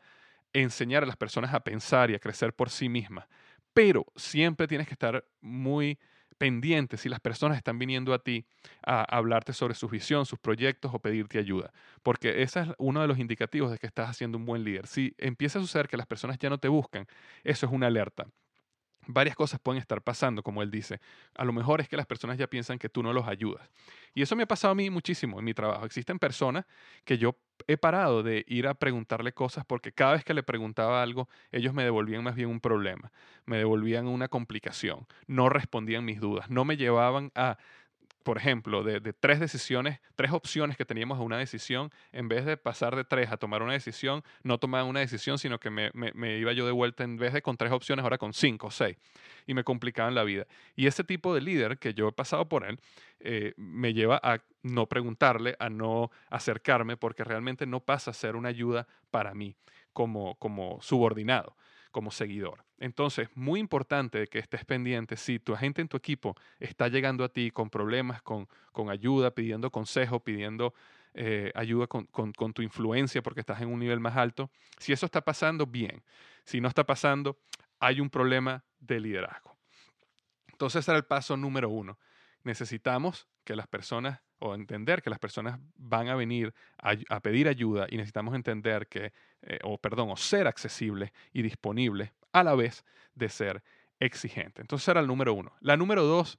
enseñar 0.51 1.03
a 1.03 1.05
las 1.05 1.15
personas 1.15 1.53
a 1.53 1.59
pensar 1.59 2.09
y 2.09 2.15
a 2.15 2.19
crecer 2.19 2.53
por 2.53 2.69
sí 2.69 2.89
mismas, 2.89 3.27
pero 3.73 4.05
siempre 4.15 4.67
tienes 4.67 4.87
que 4.87 4.93
estar 4.93 5.23
muy 5.41 5.99
pendiente 6.37 6.97
si 6.97 7.09
las 7.09 7.19
personas 7.19 7.57
están 7.57 7.79
viniendo 7.79 8.13
a 8.13 8.19
ti 8.19 8.45
a 8.85 9.03
hablarte 9.03 9.53
sobre 9.53 9.73
su 9.75 9.87
visión, 9.87 10.25
sus 10.25 10.39
proyectos 10.39 10.91
o 10.93 10.99
pedirte 10.99 11.39
ayuda, 11.39 11.71
porque 12.03 12.41
ese 12.41 12.61
es 12.61 12.67
uno 12.77 13.01
de 13.01 13.07
los 13.07 13.19
indicativos 13.19 13.71
de 13.71 13.77
que 13.77 13.87
estás 13.87 14.09
haciendo 14.09 14.37
un 14.37 14.45
buen 14.45 14.63
líder. 14.63 14.87
Si 14.87 15.13
empieza 15.17 15.59
a 15.59 15.61
suceder 15.61 15.87
que 15.87 15.97
las 15.97 16.07
personas 16.07 16.37
ya 16.39 16.49
no 16.49 16.57
te 16.57 16.67
buscan, 16.67 17.07
eso 17.43 17.65
es 17.65 17.71
una 17.71 17.87
alerta 17.87 18.27
varias 19.07 19.35
cosas 19.35 19.59
pueden 19.59 19.81
estar 19.81 20.01
pasando, 20.01 20.43
como 20.43 20.61
él 20.61 20.69
dice. 20.69 20.99
A 21.35 21.45
lo 21.45 21.53
mejor 21.53 21.81
es 21.81 21.87
que 21.87 21.97
las 21.97 22.05
personas 22.05 22.37
ya 22.37 22.47
piensan 22.47 22.77
que 22.77 22.89
tú 22.89 23.01
no 23.01 23.13
los 23.13 23.27
ayudas. 23.27 23.69
Y 24.13 24.21
eso 24.21 24.35
me 24.35 24.43
ha 24.43 24.47
pasado 24.47 24.73
a 24.73 24.75
mí 24.75 24.89
muchísimo 24.89 25.39
en 25.39 25.45
mi 25.45 25.53
trabajo. 25.53 25.85
Existen 25.85 26.19
personas 26.19 26.65
que 27.05 27.17
yo 27.17 27.37
he 27.67 27.77
parado 27.77 28.23
de 28.23 28.45
ir 28.47 28.67
a 28.67 28.75
preguntarle 28.75 29.33
cosas 29.33 29.65
porque 29.65 29.91
cada 29.91 30.13
vez 30.13 30.23
que 30.23 30.33
le 30.33 30.43
preguntaba 30.43 31.01
algo, 31.01 31.27
ellos 31.51 31.73
me 31.73 31.83
devolvían 31.83 32.23
más 32.23 32.35
bien 32.35 32.49
un 32.49 32.59
problema, 32.59 33.11
me 33.45 33.57
devolvían 33.57 34.07
una 34.07 34.27
complicación, 34.27 35.07
no 35.25 35.49
respondían 35.49 36.05
mis 36.05 36.19
dudas, 36.19 36.49
no 36.49 36.65
me 36.65 36.77
llevaban 36.77 37.31
a 37.35 37.57
por 38.27 38.39
ejemplo, 38.39 38.83
de, 38.83 38.99
tres 39.13 39.39
decisiones, 39.39 40.01
tres 40.17 40.33
opciones 40.33 40.75
que 40.75 40.83
teníamos 40.83 41.17
a 41.17 41.21
una 41.21 41.37
decisión, 41.37 41.93
en 42.11 42.27
vez 42.27 42.43
de 42.43 42.57
pasar 42.57 42.93
de 42.93 43.05
tres 43.05 43.31
a 43.31 43.37
tomar 43.37 43.63
una 43.63 43.71
decisión, 43.71 44.21
no 44.43 44.57
tomaban 44.57 44.89
una 44.89 44.99
decisión, 44.99 45.37
sino 45.37 45.61
que 45.61 45.69
me, 45.69 46.37
iba 46.37 46.51
yo 46.51 46.65
de 46.65 46.73
vuelta 46.73 47.05
en 47.05 47.15
vez 47.15 47.31
de 47.31 47.41
con 47.41 47.55
tres 47.55 47.71
opciones, 47.71 48.03
ahora 48.03 48.17
con 48.17 48.33
cinco 48.33 48.67
o 48.67 48.71
seis, 48.71 48.97
y 49.45 49.53
me 49.53 49.63
complicaban 49.63 50.13
la 50.13 50.25
vida. 50.25 50.45
Y 50.75 50.87
ese 50.87 51.05
tipo 51.05 51.33
de 51.33 51.39
líder 51.39 51.77
que 51.77 51.93
yo 51.93 52.09
he 52.09 52.11
pasado 52.11 52.49
por 52.49 52.65
él, 52.65 52.81
eh, 53.21 53.53
me 53.55 53.93
lleva 53.93 54.19
a 54.21 54.39
no 54.61 54.87
preguntarle, 54.87 55.55
a 55.57 55.69
no 55.69 56.11
acercarme, 56.29 56.97
porque 56.97 57.23
realmente 57.23 57.65
no 57.65 57.79
pasa 57.79 58.11
a 58.11 58.13
ser 58.13 58.35
una 58.35 58.49
ayuda 58.49 58.89
para 59.09 59.33
mí 59.35 59.55
como, 59.93 60.35
como 60.35 60.79
subordinado 60.81 61.55
como 61.97 62.11
seguidor. 62.11 62.63
Entonces, 62.77 63.27
muy 63.33 63.59
importante 63.59 64.27
que 64.27 64.37
estés 64.37 64.63
pendiente 64.65 65.17
si 65.17 65.39
tu 65.39 65.55
agente 65.55 65.81
en 65.81 65.87
tu 65.87 65.97
equipo 65.97 66.35
está 66.59 66.89
llegando 66.89 67.23
a 67.23 67.29
ti 67.29 67.49
con 67.49 67.71
problemas, 67.71 68.21
con, 68.21 68.47
con 68.71 68.91
ayuda, 68.91 69.31
pidiendo 69.31 69.71
consejo, 69.71 70.19
pidiendo 70.19 70.75
eh, 71.15 71.51
ayuda 71.55 71.87
con, 71.87 72.05
con, 72.05 72.53
tu 72.53 72.61
influencia 72.61 73.23
porque 73.23 73.39
estás 73.39 73.61
en 73.61 73.69
un 73.69 73.79
nivel 73.79 73.99
más 73.99 74.15
alto. 74.15 74.51
Si 74.77 74.93
eso 74.93 75.07
está 75.07 75.21
pasando, 75.21 75.65
bien. 75.65 76.03
Si 76.43 76.61
no 76.61 76.67
está 76.67 76.83
pasando, 76.83 77.39
hay 77.79 77.99
un 77.99 78.11
problema 78.11 78.63
de 78.79 78.99
liderazgo. 78.99 79.57
Entonces, 80.51 80.81
ese 80.81 80.91
era 80.91 80.99
el 80.99 81.05
paso 81.05 81.35
número 81.35 81.67
uno. 81.67 81.97
Necesitamos 82.43 83.27
que 83.43 83.55
las 83.55 83.65
personas 83.65 84.21
o 84.39 84.55
entender 84.55 85.01
que 85.01 85.09
las 85.09 85.19
personas 85.19 85.59
van 85.75 86.09
a 86.09 86.15
venir 86.15 86.53
a, 86.77 87.19
pedir 87.19 87.47
ayuda 87.47 87.87
y 87.89 87.97
necesitamos 87.97 88.35
entender 88.35 88.87
que, 88.87 89.11
eh, 89.41 89.59
o 89.63 89.77
perdón, 89.77 90.09
o 90.11 90.17
ser 90.17 90.47
accesible 90.47 91.13
y 91.33 91.41
disponible 91.41 92.13
a 92.31 92.43
la 92.43 92.55
vez 92.55 92.85
de 93.15 93.29
ser 93.29 93.63
exigente. 93.99 94.61
Entonces 94.61 94.87
era 94.87 94.99
el 94.99 95.07
número 95.07 95.33
uno. 95.33 95.53
La 95.59 95.77
número 95.77 96.03
dos, 96.03 96.37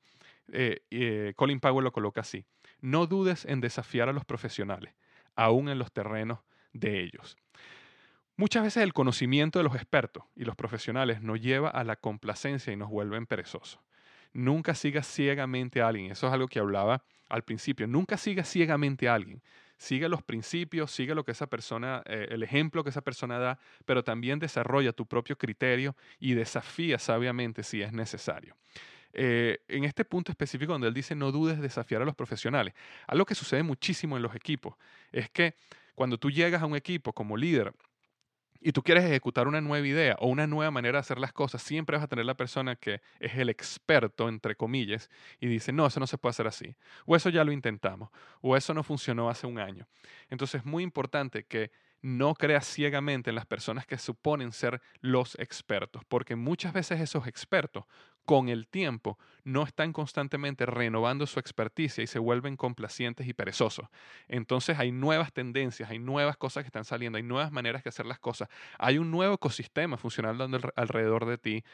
eh, 0.53 0.83
eh, 0.91 1.33
Colin 1.37 1.61
Powell 1.61 1.85
lo 1.85 1.93
coloca 1.93 2.21
así. 2.21 2.45
No 2.81 3.07
dudes 3.07 3.45
en 3.45 3.61
desafiar 3.61 4.09
a 4.09 4.13
los 4.13 4.25
profesionales, 4.25 4.95
aún 5.35 5.69
en 5.69 5.79
los 5.79 5.93
terrenos 5.93 6.39
de 6.73 7.03
ellos. 7.03 7.37
Muchas 8.37 8.63
veces 8.63 8.85
el 8.85 8.93
conocimiento 8.93 9.59
de 9.59 9.65
los 9.65 9.75
expertos 9.75 10.23
y 10.37 10.45
los 10.45 10.55
profesionales 10.55 11.23
nos 11.23 11.41
lleva 11.41 11.71
a 11.71 11.83
la 11.83 11.97
complacencia 11.97 12.73
y 12.73 12.77
nos 12.77 12.89
vuelven 12.89 13.27
perezosos. 13.27 13.81
Nunca 14.33 14.75
sigas 14.75 15.07
ciegamente 15.07 15.81
a 15.81 15.89
alguien. 15.89 16.13
Eso 16.13 16.27
es 16.27 16.33
algo 16.33 16.49
que 16.49 16.59
hablaba 16.59 17.03
al 17.29 17.43
principio. 17.43 17.87
Nunca 17.87 18.17
sigas 18.17 18.49
ciegamente 18.49 19.09
a 19.09 19.15
alguien. 19.15 19.43
Sigue 19.77 20.09
los 20.09 20.23
principios, 20.23 20.91
sigue 20.91 21.15
lo 21.15 21.25
que 21.25 21.31
esa 21.33 21.47
persona, 21.47 22.03
eh, 22.07 22.27
el 22.31 22.43
ejemplo 22.43 22.83
que 22.83 22.91
esa 22.91 23.01
persona 23.01 23.39
da, 23.39 23.59
pero 23.85 24.03
también 24.03 24.41
desarrolla 24.41 24.93
tu 24.93 25.07
propio 25.07 25.39
criterio 25.39 25.95
y 26.19 26.35
desafía 26.35 26.99
sabiamente 26.99 27.63
si 27.63 27.83
es 27.83 27.93
necesario. 27.93 28.57
Eh, 29.13 29.61
en 29.69 29.85
este 29.85 30.05
punto 30.05 30.33
específico 30.33 30.73
donde 30.73 30.89
él 30.89 30.95
dice 30.95 31.15
no 31.15 31.33
dudes 31.33 31.61
desafiar 31.61 32.03
a 32.03 32.05
los 32.05 32.15
profesionales, 32.15 32.75
algo 33.07 33.25
que 33.25 33.35
sucede 33.35 33.63
muchísimo 33.63 34.17
en 34.17 34.23
los 34.23 34.35
equipos 34.35 34.75
es 35.13 35.31
que 35.31 35.55
cuando 35.95 36.19
tú 36.19 36.31
llegas 36.31 36.63
a 36.63 36.67
un 36.67 36.77
equipo 36.77 37.13
como 37.13 37.37
líder 37.37 37.73
y 38.69 38.73
tú 38.73 38.83
quieres 38.83 39.05
ejecutar 39.05 39.49
una 39.49 39.63
nueva 39.63 39.87
idea 39.87 40.15
o 40.19 40.27
una 40.27 40.47
nueva 40.47 40.71
manera 40.71 40.99
de 40.99 41.01
hacer 41.01 41.19
las 41.19 41.33
cosas, 41.33 41.63
siempre 41.63 41.97
vas 41.97 42.05
a 42.05 42.07
tener 42.07 42.27
la 42.27 42.37
persona 42.37 42.77
que 42.77 43.01
es 43.19 43.35
el 43.37 43.49
experto, 43.49 44.29
entre 44.29 44.57
comillas, 44.57 45.09
y 45.41 45.47
dice, 45.47 45.73
no, 45.73 45.87
eso 45.87 46.01
no 46.01 46.07
se 46.07 46.19
puede 46.19 46.33
hacer 46.33 46.47
así, 46.47 46.77
o 47.07 47.17
eso 47.17 47.31
ya 47.31 47.45
lo 47.45 47.53
intentamos, 47.53 48.11
o 48.43 48.59
eso 48.59 48.75
no 48.75 48.83
funcionó 48.83 49.31
hace 49.31 49.47
un 49.47 49.59
año. 49.59 49.89
Entonces 50.29 50.61
es 50.61 50.67
muy 50.67 50.83
importante 50.83 51.47
que 51.47 51.71
no 52.03 52.35
creas 52.35 52.67
ciegamente 52.67 53.31
en 53.31 53.37
las 53.37 53.47
personas 53.47 53.87
que 53.87 53.97
suponen 53.97 54.53
ser 54.53 54.83
los 55.01 55.35
expertos, 55.39 56.03
porque 56.07 56.37
muchas 56.37 56.75
veces 56.75 57.01
esos 57.01 57.27
expertos 57.27 57.85
con 58.29 58.51
el 58.51 58.67
tiempo 58.67 59.17
no 59.43 59.63
están 59.63 59.95
constantemente 59.95 60.67
renovando 60.67 61.27
su 61.27 61.41
experticia 61.41 62.05
y 62.05 62.07
se 62.07 62.19
vuelven 62.19 62.59
complacientes 62.59 63.27
y 63.27 63.33
perezosos. 63.33 63.89
Entonces 64.29 64.79
hay 64.79 64.93
nuevas 64.93 65.33
tendencias, 65.33 65.89
hay 65.89 65.99
nuevas 65.99 66.37
cosas 66.37 66.63
que 66.63 66.67
están 66.67 66.85
saliendo, 66.85 67.17
hay 67.17 67.23
nuevas 67.23 67.51
maneras 67.51 67.83
de 67.83 67.89
hacer 67.89 68.05
las 68.05 68.19
cosas, 68.19 68.51
hay 68.79 68.99
un 68.99 69.11
nuevo 69.11 69.37
ecosistema 69.37 69.97
funcionando 69.97 70.47
alrededor 70.77 71.25
de 71.25 71.39
ti 71.39 71.65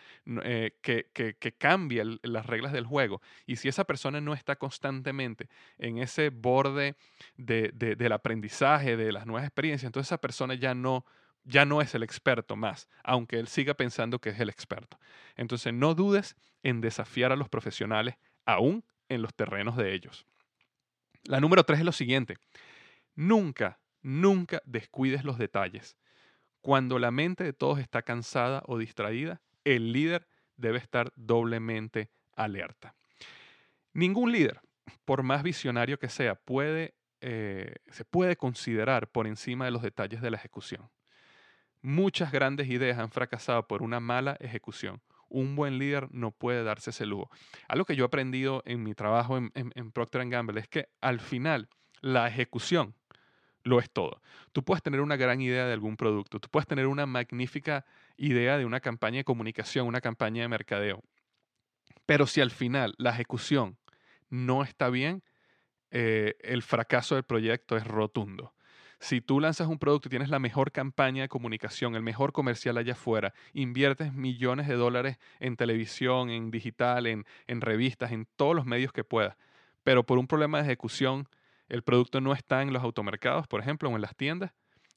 eh, 0.44 0.78
que, 0.80 1.56
cambia 1.58 2.04
las 2.22 2.46
reglas 2.46 2.72
del 2.72 2.86
juego. 2.86 3.20
Y 3.46 3.56
si 3.56 3.66
esa 3.66 3.82
persona 3.82 4.20
no 4.20 4.32
está 4.32 4.54
constantemente 4.54 5.48
en 5.78 5.98
ese 5.98 6.30
borde 6.30 6.94
de, 7.36 7.72
del 7.72 8.12
aprendizaje, 8.12 8.96
de 8.96 9.10
las 9.10 9.26
nuevas 9.26 9.44
experiencias, 9.44 9.88
entonces 9.88 10.06
esa 10.06 10.20
persona 10.20 10.54
ya 10.54 10.72
no 10.72 11.04
ya 11.44 11.64
no 11.64 11.80
es 11.80 11.94
el 11.94 12.02
experto 12.02 12.56
más, 12.56 12.88
aunque 13.02 13.38
él 13.38 13.48
siga 13.48 13.74
pensando 13.74 14.18
que 14.18 14.30
es 14.30 14.40
el 14.40 14.48
experto. 14.48 14.98
Entonces 15.36 15.72
no 15.72 15.94
dudes 15.94 16.36
en 16.62 16.80
desafiar 16.80 17.32
a 17.32 17.36
los 17.36 17.48
profesionales 17.48 18.16
aún 18.46 18.84
en 19.08 19.22
los 19.22 19.34
terrenos 19.34 19.76
de 19.76 19.94
ellos. 19.94 20.26
La 21.24 21.40
número 21.40 21.64
tres 21.64 21.80
es 21.80 21.84
lo 21.84 21.92
siguiente. 21.92 22.36
Nunca, 23.14 23.78
nunca 24.02 24.62
descuides 24.64 25.24
los 25.24 25.38
detalles. 25.38 25.96
Cuando 26.60 26.98
la 26.98 27.10
mente 27.10 27.44
de 27.44 27.52
todos 27.52 27.78
está 27.78 28.02
cansada 28.02 28.62
o 28.66 28.78
distraída, 28.78 29.40
el 29.64 29.92
líder 29.92 30.26
debe 30.56 30.78
estar 30.78 31.12
doblemente 31.16 32.10
alerta. 32.36 32.94
Ningún 33.92 34.32
líder, 34.32 34.60
por 35.04 35.22
más 35.22 35.42
visionario 35.42 35.98
que 35.98 36.08
sea, 36.08 36.34
puede, 36.34 36.94
eh, 37.20 37.76
se 37.90 38.04
puede 38.04 38.36
considerar 38.36 39.08
por 39.08 39.26
encima 39.26 39.66
de 39.66 39.70
los 39.70 39.82
detalles 39.82 40.20
de 40.20 40.30
la 40.30 40.36
ejecución. 40.36 40.90
Muchas 41.86 42.32
grandes 42.32 42.70
ideas 42.70 42.98
han 42.98 43.10
fracasado 43.10 43.68
por 43.68 43.82
una 43.82 44.00
mala 44.00 44.38
ejecución. 44.40 45.02
Un 45.28 45.54
buen 45.54 45.78
líder 45.78 46.08
no 46.12 46.30
puede 46.30 46.64
darse 46.64 46.88
ese 46.88 47.04
lujo. 47.04 47.28
Algo 47.68 47.84
que 47.84 47.94
yo 47.94 48.04
he 48.04 48.06
aprendido 48.06 48.62
en 48.64 48.82
mi 48.82 48.94
trabajo 48.94 49.36
en, 49.36 49.92
Procter 49.92 50.26
Gamble 50.30 50.60
es 50.60 50.66
que 50.66 50.88
al 51.02 51.20
final 51.20 51.68
la 52.00 52.26
ejecución 52.26 52.94
lo 53.64 53.80
es 53.80 53.90
todo. 53.90 54.22
Tú 54.52 54.64
puedes 54.64 54.82
tener 54.82 55.02
una 55.02 55.16
gran 55.16 55.42
idea 55.42 55.66
de 55.66 55.74
algún 55.74 55.98
producto, 55.98 56.40
tú 56.40 56.48
puedes 56.48 56.66
tener 56.66 56.86
una 56.86 57.04
magnífica 57.04 57.84
idea 58.16 58.56
de 58.56 58.64
una 58.64 58.80
campaña 58.80 59.18
de 59.18 59.24
comunicación, 59.24 59.86
una 59.86 60.00
campaña 60.00 60.40
de 60.40 60.48
mercadeo. 60.48 61.02
Pero 62.06 62.26
si 62.26 62.40
al 62.40 62.50
final 62.50 62.94
la 62.96 63.10
ejecución 63.10 63.76
no 64.30 64.62
está 64.62 64.88
bien, 64.88 65.22
eh, 65.90 66.36
el 66.40 66.62
fracaso 66.62 67.16
del 67.16 67.24
proyecto 67.24 67.76
es 67.76 67.86
rotundo. 67.86 68.53
Si 69.04 69.20
tú 69.20 69.38
lanzas 69.38 69.68
un 69.68 69.78
producto 69.78 70.08
y 70.08 70.10
tienes 70.10 70.30
la 70.30 70.38
mejor 70.38 70.72
campaña 70.72 71.20
de 71.20 71.28
comunicación, 71.28 71.94
el 71.94 72.00
mejor 72.00 72.32
comercial 72.32 72.78
allá 72.78 72.94
afuera, 72.94 73.34
inviertes 73.52 74.14
millones 74.14 74.66
de 74.66 74.76
dólares 74.76 75.18
en 75.40 75.58
televisión, 75.58 76.30
en 76.30 76.50
digital, 76.50 77.06
en, 77.06 77.26
revistas, 77.60 78.12
en 78.12 78.26
todos 78.36 78.56
los 78.56 78.64
medios 78.64 78.94
que 78.94 79.04
puedas, 79.04 79.36
pero 79.82 80.04
por 80.04 80.16
un 80.16 80.26
problema 80.26 80.56
de 80.56 80.64
ejecución 80.64 81.28
el 81.68 81.82
producto 81.82 82.22
no 82.22 82.32
está 82.32 82.62
en 82.62 82.72
los 82.72 82.82
automercados, 82.82 83.46
por 83.46 83.60
ejemplo, 83.60 83.90
o 83.90 83.94
en 83.94 84.00
las 84.00 84.16
tiendas, 84.16 84.52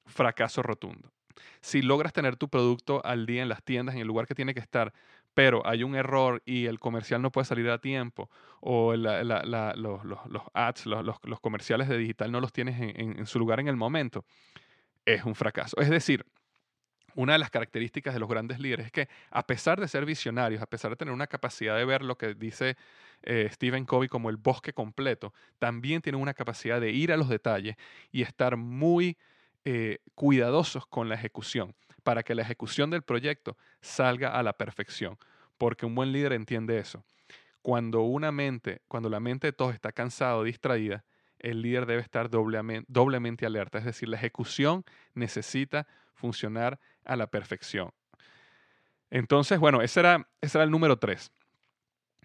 fracaso 0.06 0.64
rotundo. 0.64 1.12
Si 1.60 1.82
logras 1.82 2.14
tener 2.14 2.38
tu 2.38 2.48
producto 2.48 3.06
al 3.06 3.26
día 3.26 3.42
en 3.42 3.50
las 3.50 3.62
tiendas, 3.62 3.96
en 3.96 4.00
el 4.00 4.08
lugar 4.08 4.26
que 4.26 4.36
tiene 4.36 4.54
que 4.54 4.62
estar, 4.62 4.94
pero 5.38 5.62
hay 5.68 5.84
un 5.84 5.96
error 5.96 6.42
y 6.48 6.66
el 6.66 6.80
comercial 6.80 7.22
no 7.22 7.32
puede 7.32 7.46
salir 7.46 7.70
a 7.70 7.78
tiempo, 7.78 8.28
o 8.60 8.96
los, 8.96 10.42
ads, 10.52 10.86
los, 10.88 11.40
comerciales 11.42 11.88
de 11.88 11.96
digital 12.00 12.32
no 12.32 12.42
los 12.42 12.52
tienes 12.52 12.76
en, 12.80 13.24
su 13.28 13.38
lugar 13.38 13.60
en 13.60 13.68
el 13.68 13.76
momento, 13.76 14.26
es 15.06 15.26
un 15.26 15.36
fracaso. 15.36 15.80
Es 15.80 15.92
decir, 15.92 16.26
una 17.14 17.34
de 17.34 17.38
las 17.38 17.52
características 17.52 18.16
de 18.16 18.20
los 18.20 18.28
grandes 18.28 18.60
líderes 18.60 18.88
es 18.88 18.92
que 18.92 19.10
a 19.30 19.46
pesar 19.46 19.80
de 19.80 19.88
ser 19.88 20.06
visionarios, 20.06 20.60
a 20.60 20.66
pesar 20.66 20.90
de 20.90 20.98
tener 20.98 21.14
una 21.14 21.28
capacidad 21.28 21.78
de 21.78 21.86
ver 21.86 22.02
lo 22.02 22.18
que 22.18 22.34
dice 22.34 22.76
eh, 23.22 23.48
Stephen 23.52 23.86
Covey 23.86 24.10
como 24.10 24.32
el 24.32 24.38
bosque 24.38 24.74
completo, 24.74 25.36
también 25.60 26.02
tienen 26.02 26.20
una 26.20 26.34
capacidad 26.34 26.82
de 26.82 26.90
ir 26.90 27.12
a 27.12 27.18
los 27.18 27.30
detalles 27.30 27.76
y 28.12 28.24
estar 28.24 28.58
muy 28.58 29.20
eh, 29.66 30.00
cuidadosos 30.16 30.88
con 30.88 31.10
la 31.10 31.14
ejecución 31.14 31.76
para 32.08 32.24
que 32.24 32.36
la 32.36 32.44
ejecución 32.44 32.90
del 32.90 33.02
proyecto 33.02 33.58
salga 33.82 34.30
a 34.30 34.42
la 34.42 34.54
perfección, 34.54 35.18
porque 35.58 35.86
un 35.86 35.94
buen 35.94 36.14
líder 36.14 36.32
entiende 36.32 36.80
eso. 36.80 37.04
Cuando 37.62 38.04
una 38.04 38.32
mente, 38.32 38.82
cuando 38.88 39.10
la 39.10 39.20
mente 39.20 39.48
de 39.48 39.52
todos 39.52 39.74
está 39.74 39.92
cansada 39.92 40.38
o 40.38 40.46
distraída, 40.46 41.04
el 41.38 41.62
líder 41.62 41.86
debe 41.86 42.02
estar 42.02 42.30
doblemente, 42.30 42.86
doblemente 42.90 43.46
alerta, 43.46 43.80
es 43.80 43.84
decir, 43.84 44.08
la 44.08 44.16
ejecución 44.16 44.86
necesita 45.16 45.86
funcionar 46.14 46.80
a 47.04 47.18
la 47.18 47.28
perfección. 47.28 47.92
Entonces, 49.10 49.60
bueno, 49.60 49.82
ese 49.82 50.00
era, 50.00 50.30
ese 50.40 50.60
era 50.60 50.64
el 50.64 50.72
número 50.72 50.98
tres. 51.00 51.34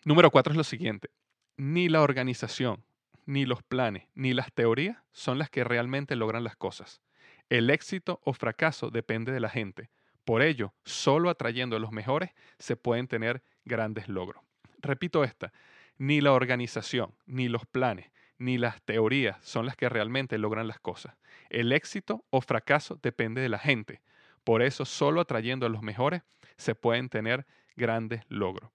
Número 0.04 0.30
cuatro 0.30 0.52
es 0.52 0.56
lo 0.56 0.62
siguiente. 0.62 1.10
Ni 1.56 1.88
la 1.88 2.02
organización, 2.02 2.84
ni 3.26 3.46
los 3.46 3.64
planes, 3.64 4.06
ni 4.14 4.32
las 4.32 4.52
teorías 4.52 4.98
son 5.10 5.40
las 5.40 5.50
que 5.50 5.64
realmente 5.64 6.14
logran 6.14 6.44
las 6.44 6.54
cosas. 6.54 7.02
El 7.48 7.70
éxito 7.70 8.20
o 8.24 8.32
fracaso 8.32 8.90
depende 8.90 9.32
de 9.32 9.40
la 9.40 9.50
gente, 9.50 9.90
Por 10.24 10.42
ello, 10.42 10.72
solo 10.84 11.30
atrayendo 11.30 11.76
a 11.76 11.80
los 11.80 11.90
mejores 11.90 12.30
se 12.58 12.76
pueden 12.76 13.08
tener 13.08 13.42
grandes 13.64 14.08
logros. 14.08 14.42
Repito 14.78 15.24
esta, 15.24 15.52
ni 15.98 16.20
la 16.20 16.32
organización, 16.32 17.14
ni 17.26 17.48
los 17.48 17.66
planes, 17.66 18.10
ni 18.38 18.58
las 18.58 18.82
teorías 18.82 19.38
son 19.44 19.66
las 19.66 19.76
que 19.76 19.88
realmente 19.88 20.38
logran 20.38 20.68
las 20.68 20.80
cosas. 20.80 21.16
El 21.50 21.72
éxito 21.72 22.24
o 22.30 22.40
fracaso 22.40 22.98
depende 23.02 23.40
de 23.40 23.48
la 23.48 23.58
gente. 23.58 24.00
Por 24.44 24.62
eso, 24.62 24.84
solo 24.84 25.20
atrayendo 25.20 25.66
a 25.66 25.68
los 25.68 25.82
mejores 25.82 26.22
se 26.56 26.74
pueden 26.74 27.08
tener 27.08 27.46
grandes 27.76 28.22
logros. 28.28 28.70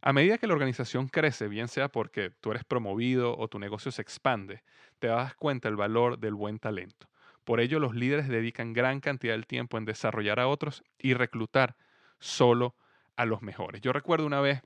A 0.00 0.12
medida 0.12 0.38
que 0.38 0.46
la 0.46 0.54
organización 0.54 1.08
crece, 1.08 1.48
bien 1.48 1.68
sea 1.68 1.88
porque 1.88 2.30
tú 2.30 2.50
eres 2.52 2.64
promovido 2.64 3.36
o 3.36 3.48
tu 3.48 3.58
negocio 3.58 3.90
se 3.90 4.02
expande, 4.02 4.62
te 4.98 5.08
das 5.08 5.34
cuenta 5.34 5.68
del 5.68 5.76
valor 5.76 6.18
del 6.18 6.34
buen 6.34 6.58
talento. 6.58 7.08
Por 7.46 7.60
ello, 7.60 7.78
los 7.78 7.94
líderes 7.94 8.26
dedican 8.26 8.72
gran 8.72 8.98
cantidad 8.98 9.36
de 9.36 9.42
tiempo 9.44 9.78
en 9.78 9.84
desarrollar 9.84 10.40
a 10.40 10.48
otros 10.48 10.82
y 10.98 11.14
reclutar 11.14 11.76
solo 12.18 12.74
a 13.14 13.24
los 13.24 13.40
mejores. 13.40 13.80
Yo 13.82 13.92
recuerdo 13.92 14.26
una 14.26 14.40
vez, 14.40 14.62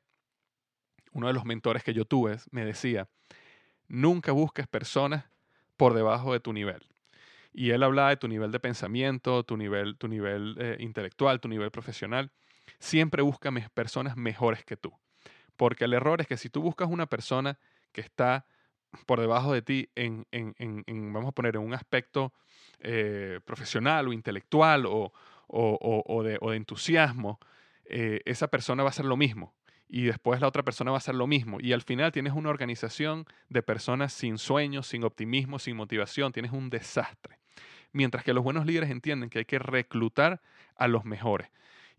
uno 1.12 1.26
de 1.26 1.34
los 1.34 1.44
mentores 1.44 1.84
que 1.84 1.92
yo 1.92 2.06
tuve 2.06 2.38
me 2.50 2.64
decía, 2.64 3.06
nunca 3.86 4.32
busques 4.32 4.66
personas 4.66 5.26
por 5.76 5.92
debajo 5.92 6.32
de 6.32 6.40
tu 6.40 6.54
nivel. 6.54 6.88
Y 7.52 7.72
él 7.72 7.82
hablaba 7.82 8.08
de 8.08 8.16
tu 8.16 8.28
nivel 8.28 8.50
de 8.50 8.60
pensamiento, 8.60 9.44
tu 9.44 9.58
nivel, 9.58 9.98
tu 9.98 10.08
nivel 10.08 10.56
eh, 10.58 10.78
intelectual, 10.80 11.38
tu 11.38 11.48
nivel 11.48 11.70
profesional. 11.70 12.32
Siempre 12.78 13.20
busca 13.20 13.52
personas 13.74 14.16
mejores 14.16 14.64
que 14.64 14.78
tú. 14.78 14.90
Porque 15.58 15.84
el 15.84 15.92
error 15.92 16.22
es 16.22 16.26
que 16.26 16.38
si 16.38 16.48
tú 16.48 16.62
buscas 16.62 16.88
una 16.88 17.04
persona 17.04 17.58
que 17.92 18.00
está 18.00 18.46
por 19.06 19.20
debajo 19.20 19.52
de 19.52 19.62
ti 19.62 19.88
en, 19.94 20.26
vamos 21.12 21.28
a 21.28 21.32
poner, 21.32 21.56
en 21.56 21.62
un 21.62 21.74
aspecto 21.74 22.32
eh, 22.80 23.40
profesional 23.44 24.08
o 24.08 24.12
intelectual 24.12 24.84
o, 24.86 26.22
de, 26.22 26.38
entusiasmo, 26.56 27.38
eh, 27.84 28.20
esa 28.24 28.48
persona 28.48 28.82
va 28.82 28.88
a 28.88 28.90
hacer 28.90 29.04
lo 29.04 29.16
mismo 29.16 29.54
y 29.88 30.04
después 30.04 30.40
la 30.40 30.48
otra 30.48 30.62
persona 30.62 30.92
va 30.92 30.96
a 30.96 30.98
hacer 30.98 31.16
lo 31.16 31.26
mismo. 31.26 31.58
Y 31.60 31.72
al 31.72 31.82
final 31.82 32.12
tienes 32.12 32.32
una 32.32 32.50
organización 32.50 33.26
de 33.48 33.62
personas 33.62 34.12
sin 34.12 34.38
sueños, 34.38 34.86
sin 34.86 35.04
optimismo, 35.04 35.58
sin 35.58 35.76
motivación, 35.76 36.32
tienes 36.32 36.52
un 36.52 36.70
desastre. 36.70 37.38
Mientras 37.92 38.22
que 38.22 38.32
los 38.32 38.44
buenos 38.44 38.66
líderes 38.66 38.90
entienden 38.90 39.30
que 39.30 39.40
hay 39.40 39.44
que 39.44 39.58
reclutar 39.58 40.40
a 40.76 40.86
los 40.86 41.04
mejores. 41.04 41.50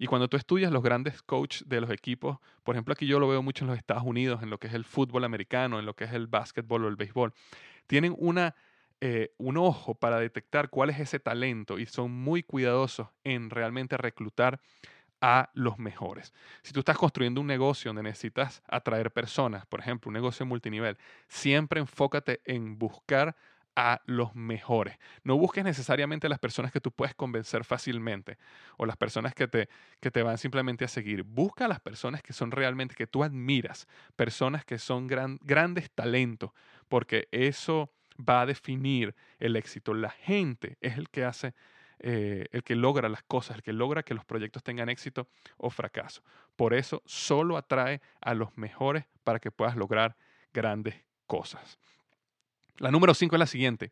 Y 0.02 0.08
cuando 0.08 0.28
tú 0.28 0.36
estudias 0.36 0.72
los 0.72 0.82
grandes 0.82 1.22
coaches 1.22 1.70
de 1.70 1.80
los 1.80 1.92
equipos, 1.92 2.40
por 2.64 2.74
ejemplo, 2.74 2.92
aquí 2.92 3.06
yo 3.06 3.20
lo 3.20 3.28
veo 3.28 3.44
mucho 3.44 3.66
en 3.66 3.70
los 3.70 3.78
Estados 3.78 4.02
Unidos, 4.04 4.42
en 4.42 4.50
lo 4.50 4.58
que 4.58 4.66
es 4.66 4.74
el 4.74 4.84
fútbol 4.84 5.24
americano, 5.24 5.78
en 5.78 5.86
lo 5.86 5.96
que 5.96 6.06
es 6.06 6.14
el 6.14 6.26
básquetbol 6.26 6.86
o 6.86 6.88
el 6.88 6.96
béisbol, 6.96 7.36
tienen 7.86 8.16
una, 8.18 8.56
eh, 9.00 9.32
un 9.38 9.58
ojo 9.58 9.94
para 9.94 10.20
detectar 10.20 10.72
cuál 10.72 10.90
es 10.90 11.00
ese 11.00 11.20
talento 11.20 11.78
y 11.78 11.86
son 11.86 12.10
muy 12.10 12.42
cuidadosos 12.42 13.10
en 13.24 13.52
realmente 13.52 13.96
reclutar 13.96 14.60
a 15.22 15.52
los 15.54 15.78
mejores. 15.78 16.34
Si 16.64 16.74
tú 16.74 16.80
estás 16.80 16.98
construyendo 16.98 17.40
un 17.40 17.46
negocio 17.46 17.90
donde 17.90 18.02
necesitas 18.02 18.64
atraer 18.68 19.12
personas, 19.12 19.68
por 19.68 19.82
ejemplo, 19.82 20.10
un 20.10 20.16
negocio 20.16 20.48
multinivel, 20.48 20.98
siempre 21.28 21.80
enfócate 21.80 22.42
en 22.46 22.80
buscar 22.80 23.36
a 23.76 24.02
los 24.06 24.36
mejores. 24.36 24.98
No 25.24 25.38
busques 25.38 25.64
necesariamente 25.64 26.30
las 26.30 26.40
personas 26.40 26.72
que 26.72 26.82
tú 26.82 26.92
puedes 26.92 27.16
convencer 27.16 27.64
fácilmente 27.64 28.38
o 28.78 28.86
las 28.86 28.98
personas 28.98 29.34
que 29.34 29.48
te, 29.48 29.70
que 30.00 30.12
te 30.12 30.24
van 30.24 30.38
simplemente 30.38 30.86
a 30.86 30.88
seguir. 30.88 31.24
Busca 31.24 31.66
a 31.66 31.68
las 31.68 31.80
personas 31.80 32.22
que 32.22 32.34
son 32.34 32.52
realmente, 32.52 32.96
que 32.96 33.08
tú 33.08 33.24
admiras, 33.24 33.88
personas 34.16 34.66
que 34.66 34.78
son 34.78 35.08
grandes 35.08 35.92
talentos, 35.92 36.52
porque 36.88 37.28
eso 37.32 37.92
va 38.18 38.42
a 38.42 38.46
definir 38.46 39.16
el 39.40 39.56
éxito. 39.56 39.94
La 39.94 40.10
gente 40.10 40.78
es 40.82 40.98
el 40.98 41.10
que 41.10 41.26
hace 41.26 41.54
eh, 42.04 42.48
el 42.52 42.64
que 42.64 42.76
logra 42.76 43.10
las 43.10 43.22
cosas, 43.22 43.58
el 43.58 43.64
que 43.64 43.74
logra 43.74 44.02
que 44.02 44.16
los 44.16 44.26
proyectos 44.26 44.64
tengan 44.64 44.90
éxito 44.90 45.28
o 45.58 45.70
fracaso. 45.70 46.24
Por 46.56 46.74
eso 46.74 47.04
solo 47.06 47.58
atrae 47.58 48.02
a 48.22 48.34
los 48.34 48.58
mejores 48.58 49.06
para 49.24 49.40
que 49.40 49.52
puedas 49.52 49.76
lograr 49.76 50.16
grandes 50.52 50.96
cosas. 51.28 51.78
La 52.78 52.92
número 52.92 53.14
cinco 53.14 53.36
es 53.36 53.40
la 53.40 53.48
siguiente. 53.48 53.92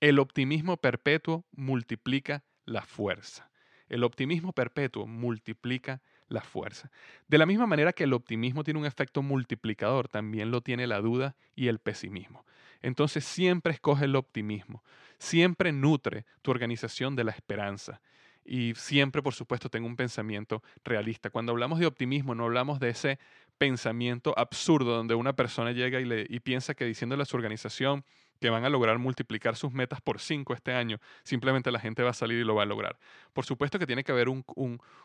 El 0.00 0.18
optimismo 0.18 0.76
perpetuo 0.76 1.44
multiplica 1.52 2.44
la 2.64 2.82
fuerza. 2.82 3.50
El 3.88 4.04
optimismo 4.04 4.52
perpetuo 4.52 5.06
multiplica 5.06 6.02
la 6.28 6.40
fuerza. 6.40 6.90
De 7.28 7.38
la 7.38 7.46
misma 7.46 7.66
manera 7.66 7.92
que 7.92 8.04
el 8.04 8.12
optimismo 8.12 8.64
tiene 8.64 8.80
un 8.80 8.86
efecto 8.86 9.22
multiplicador, 9.22 10.08
también 10.08 10.50
lo 10.50 10.60
tiene 10.60 10.86
la 10.86 11.00
duda 11.00 11.36
y 11.54 11.68
el 11.68 11.78
pesimismo. 11.78 12.44
Entonces 12.82 13.24
siempre 13.24 13.72
escoge 13.72 14.04
el 14.04 14.16
optimismo, 14.16 14.82
siempre 15.18 15.72
nutre 15.72 16.26
tu 16.42 16.50
organización 16.50 17.16
de 17.16 17.24
la 17.24 17.32
esperanza 17.32 18.00
y 18.44 18.74
siempre, 18.76 19.22
por 19.22 19.34
supuesto, 19.34 19.68
tenga 19.68 19.86
un 19.86 19.96
pensamiento 19.96 20.62
realista. 20.84 21.30
Cuando 21.30 21.52
hablamos 21.52 21.80
de 21.80 21.86
optimismo, 21.86 22.34
no 22.34 22.44
hablamos 22.44 22.78
de 22.78 22.90
ese 22.90 23.18
pensamiento 23.58 24.34
absurdo 24.36 24.96
donde 24.96 25.14
una 25.14 25.34
persona 25.34 25.72
llega 25.72 26.00
y, 26.00 26.04
le, 26.04 26.26
y 26.28 26.40
piensa 26.40 26.74
que 26.74 26.84
diciéndole 26.84 27.22
a 27.22 27.26
su 27.26 27.36
organización 27.36 28.04
que 28.40 28.50
van 28.50 28.64
a 28.64 28.68
lograr 28.68 28.98
multiplicar 28.98 29.56
sus 29.56 29.72
metas 29.72 30.00
por 30.00 30.20
cinco 30.20 30.54
este 30.54 30.72
año, 30.72 30.98
simplemente 31.22 31.70
la 31.70 31.80
gente 31.80 32.02
va 32.02 32.10
a 32.10 32.14
salir 32.14 32.38
y 32.38 32.44
lo 32.44 32.54
va 32.54 32.64
a 32.64 32.66
lograr. 32.66 32.98
Por 33.32 33.44
supuesto 33.44 33.78
que 33.78 33.86
tiene 33.86 34.04
que 34.04 34.12
haber 34.12 34.28
un, 34.28 34.44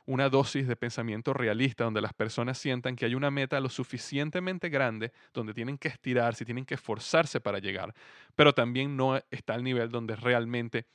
una 0.06 0.30
dosis 0.30 0.68
de 0.68 0.76
pensamiento 0.76 1.34
realista 1.34 1.86
donde 1.86 2.02
las 2.02 2.14
personas 2.14 2.58
sientan 2.58 2.96
que 2.96 3.06
hay 3.06 3.16
una 3.16 3.32
meta 3.32 3.60
lo 3.60 3.70
suficientemente 3.70 4.70
grande 4.70 5.12
donde 5.34 5.54
tienen 5.54 5.78
que 5.78 5.88
estirarse, 5.88 6.46
tienen 6.46 6.66
que 6.66 6.76
esforzarse 6.76 7.40
para 7.40 7.60
llegar, 7.60 7.94
pero 8.36 8.54
también 8.54 8.98
no 8.98 9.18
está 9.32 9.54
al 9.54 9.64
nivel 9.64 9.90
donde 9.90 10.16
realmente 10.16 10.86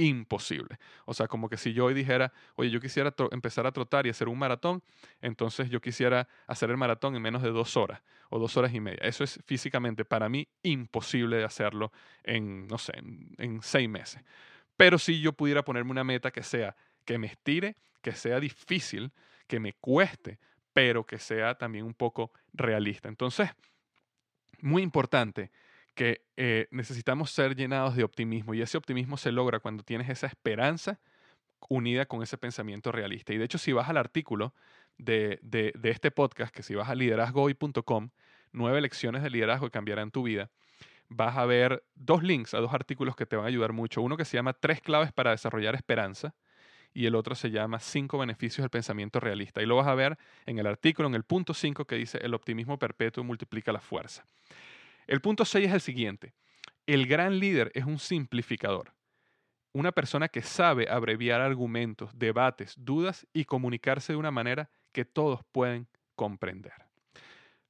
imposible. 0.00 0.78
O 1.04 1.14
sea, 1.14 1.28
como 1.28 1.48
que 1.48 1.56
si 1.56 1.72
yo 1.72 1.86
hoy 1.86 1.94
dijera, 1.94 2.32
oye, 2.56 2.70
yo 2.70 2.80
quisiera 2.80 3.14
empezar 3.30 3.66
a 3.66 3.72
trotar 3.72 4.06
y 4.06 4.10
hacer 4.10 4.28
un 4.28 4.38
maratón, 4.38 4.82
entonces 5.20 5.70
yo 5.70 5.80
quisiera 5.80 6.28
hacer 6.46 6.70
el 6.70 6.76
maratón 6.76 7.16
en 7.16 7.22
menos 7.22 7.42
de 7.42 7.50
dos 7.50 7.76
horas 7.76 8.02
o 8.30 8.38
dos 8.38 8.56
horas 8.56 8.72
y 8.74 8.80
media. 8.80 9.00
Eso 9.02 9.24
es 9.24 9.40
físicamente 9.46 10.04
para 10.04 10.28
mí 10.28 10.48
imposible 10.62 11.36
de 11.36 11.44
hacerlo 11.44 11.92
en, 12.22 12.66
no 12.66 12.78
sé, 12.78 12.92
en, 12.96 13.60
seis 13.62 13.88
meses. 13.88 14.22
Pero 14.76 14.98
si 14.98 15.20
yo 15.20 15.32
pudiera 15.32 15.64
ponerme 15.64 15.90
una 15.90 16.04
meta 16.04 16.30
que 16.30 16.42
sea, 16.42 16.76
que 17.04 17.18
me 17.18 17.26
estire, 17.26 17.76
que 18.00 18.12
sea 18.12 18.40
difícil, 18.40 19.12
que 19.46 19.60
me 19.60 19.74
cueste, 19.74 20.38
pero 20.72 21.04
que 21.04 21.18
sea 21.18 21.56
también 21.56 21.84
un 21.84 21.94
poco 21.94 22.32
realista. 22.52 23.08
Entonces, 23.08 23.50
muy 24.60 24.82
importante 24.82 25.50
que 25.94 26.22
eh, 26.36 26.68
necesitamos 26.70 27.30
ser 27.30 27.56
llenados 27.56 27.96
de 27.96 28.04
optimismo 28.04 28.54
y 28.54 28.62
ese 28.62 28.78
optimismo 28.78 29.16
se 29.16 29.32
logra 29.32 29.60
cuando 29.60 29.82
tienes 29.82 30.08
esa 30.08 30.26
esperanza 30.26 31.00
unida 31.68 32.06
con 32.06 32.22
ese 32.22 32.38
pensamiento 32.38 32.92
realista. 32.92 33.32
Y 33.32 33.38
de 33.38 33.44
hecho, 33.44 33.58
si 33.58 33.72
vas 33.72 33.88
al 33.88 33.96
artículo 33.96 34.54
de, 34.98 35.38
de, 35.42 35.72
este 35.90 36.10
podcast, 36.10 36.54
que 36.54 36.62
si 36.62 36.74
vas 36.74 36.88
a 36.88 36.94
liderazgohoy.com, 36.94 38.10
nueve 38.52 38.80
lecciones 38.80 39.22
de 39.22 39.30
liderazgo 39.30 39.66
que 39.66 39.72
cambiarán 39.72 40.10
tu 40.10 40.22
vida, 40.22 40.50
vas 41.08 41.36
a 41.36 41.44
ver 41.44 41.84
dos 41.94 42.22
links 42.22 42.54
a 42.54 42.58
dos 42.58 42.72
artículos 42.72 43.16
que 43.16 43.26
te 43.26 43.36
van 43.36 43.44
a 43.44 43.48
ayudar 43.48 43.72
mucho. 43.72 44.02
Uno 44.02 44.16
que 44.16 44.24
se 44.24 44.36
llama 44.36 44.52
Tres 44.52 44.80
claves 44.80 45.12
para 45.12 45.32
desarrollar 45.32 45.74
esperanza 45.74 46.34
y 46.92 47.06
el 47.06 47.14
otro 47.14 47.34
se 47.34 47.50
llama 47.50 47.78
Cinco 47.78 48.18
beneficios 48.18 48.64
del 48.64 48.70
pensamiento 48.70 49.20
realista. 49.20 49.62
Y 49.62 49.66
lo 49.66 49.76
vas 49.76 49.86
a 49.86 49.94
ver 49.94 50.18
en 50.46 50.58
el 50.58 50.66
artículo, 50.66 51.08
en 51.08 51.14
el 51.14 51.24
punto 51.24 51.54
5 51.54 51.84
que 51.84 51.96
dice 51.96 52.18
El 52.18 52.34
optimismo 52.34 52.78
perpetuo 52.78 53.22
multiplica 53.24 53.72
la 53.72 53.80
fuerza. 53.80 54.24
El 55.10 55.20
punto 55.20 55.44
6 55.44 55.66
es 55.66 55.74
el 55.74 55.80
siguiente. 55.80 56.34
El 56.86 57.08
gran 57.08 57.40
líder 57.40 57.72
es 57.74 57.84
un 57.84 57.98
simplificador. 57.98 58.94
Una 59.72 59.90
persona 59.90 60.28
que 60.28 60.40
sabe 60.40 60.88
abreviar 60.88 61.40
argumentos, 61.40 62.16
debates, 62.16 62.76
dudas 62.78 63.26
y 63.32 63.44
comunicarse 63.44 64.12
de 64.12 64.16
una 64.16 64.30
manera 64.30 64.70
que 64.92 65.04
todos 65.04 65.40
pueden 65.50 65.88
comprender. 66.14 66.74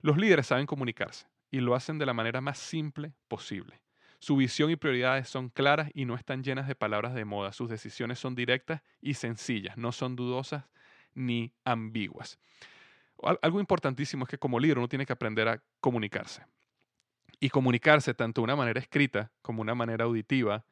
Los 0.02 0.18
líderes 0.18 0.48
saben 0.48 0.66
comunicarse 0.66 1.28
y 1.50 1.60
lo 1.60 1.74
hacen 1.74 1.96
de 1.96 2.04
la 2.04 2.12
manera 2.12 2.42
más 2.42 2.58
simple 2.58 3.14
posible. 3.26 3.80
Su 4.18 4.36
visión 4.36 4.70
y 4.70 4.76
prioridades 4.76 5.26
son 5.26 5.48
claras 5.48 5.90
y 5.94 6.04
no 6.04 6.16
están 6.16 6.44
llenas 6.44 6.68
de 6.68 6.74
palabras 6.74 7.14
de 7.14 7.24
moda. 7.24 7.54
Sus 7.54 7.70
decisiones 7.70 8.18
son 8.18 8.34
directas 8.34 8.82
y 9.00 9.14
sencillas, 9.14 9.78
no 9.78 9.92
son 9.92 10.14
dudosas 10.14 10.64
ni 11.14 11.54
ambiguas. 11.64 12.38
Algo 13.40 13.60
importantísimo 13.60 14.24
es 14.24 14.28
que 14.28 14.38
como 14.38 14.60
líder 14.60 14.76
uno 14.76 14.88
tiene 14.88 15.06
que 15.06 15.14
aprender 15.14 15.48
a 15.48 15.62
comunicarse 15.80 16.44
y 17.40 17.48
comunicarse 17.48 18.14
tanto 18.14 18.42
de 18.42 18.44
una 18.44 18.56
manera 18.56 18.78
escrita 18.78 19.32
como 19.42 19.62
una 19.62 19.74
manera 19.74 20.04
auditiva, 20.04 20.64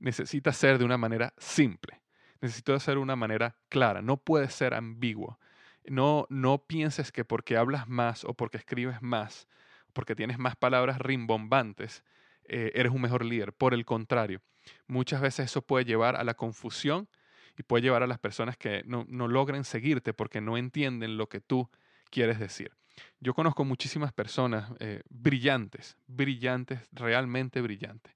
necesita 0.00 0.52
ser 0.52 0.78
de 0.78 0.84
una 0.84 0.98
manera 0.98 1.32
simple, 1.38 2.00
necesita 2.40 2.78
ser 2.80 2.94
de 2.96 3.00
una 3.00 3.16
manera 3.16 3.56
clara, 3.68 4.02
no 4.02 4.16
puede 4.16 4.50
ser 4.50 4.74
ambiguo. 4.74 5.38
No, 5.86 6.26
no 6.28 6.66
pienses 6.66 7.10
que 7.10 7.24
porque 7.24 7.56
hablas 7.56 7.88
más 7.88 8.24
o 8.24 8.34
porque 8.34 8.58
escribes 8.58 9.00
más, 9.00 9.48
porque 9.92 10.14
tienes 10.14 10.38
más 10.38 10.56
palabras 10.56 10.98
rimbombantes, 10.98 12.04
eh, 12.44 12.72
eres 12.74 12.92
un 12.92 13.00
mejor 13.00 13.24
líder. 13.24 13.52
Por 13.52 13.72
el 13.72 13.84
contrario, 13.86 14.42
muchas 14.86 15.20
veces 15.20 15.46
eso 15.46 15.62
puede 15.62 15.84
llevar 15.84 16.16
a 16.16 16.24
la 16.24 16.34
confusión 16.34 17.08
y 17.56 17.62
puede 17.62 17.82
llevar 17.82 18.02
a 18.02 18.06
las 18.06 18.18
personas 18.18 18.56
que 18.56 18.82
no, 18.84 19.06
no 19.08 19.28
logren 19.28 19.64
seguirte 19.64 20.12
porque 20.12 20.40
no 20.40 20.58
entienden 20.58 21.16
lo 21.16 21.28
que 21.28 21.40
tú 21.40 21.70
quieres 22.10 22.38
decir. 22.38 22.72
Yo 23.20 23.34
conozco 23.34 23.64
muchísimas 23.64 24.12
personas 24.12 24.70
eh, 24.78 25.02
brillantes, 25.08 25.96
brillantes, 26.06 26.80
realmente 26.92 27.60
brillantes. 27.60 28.14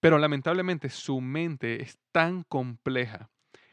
Pero 0.00 0.18
lamentablemente 0.18 0.88
su 0.88 1.20
mente 1.20 1.82
es 1.82 1.98
tan 2.10 2.42
compleja 2.44 3.28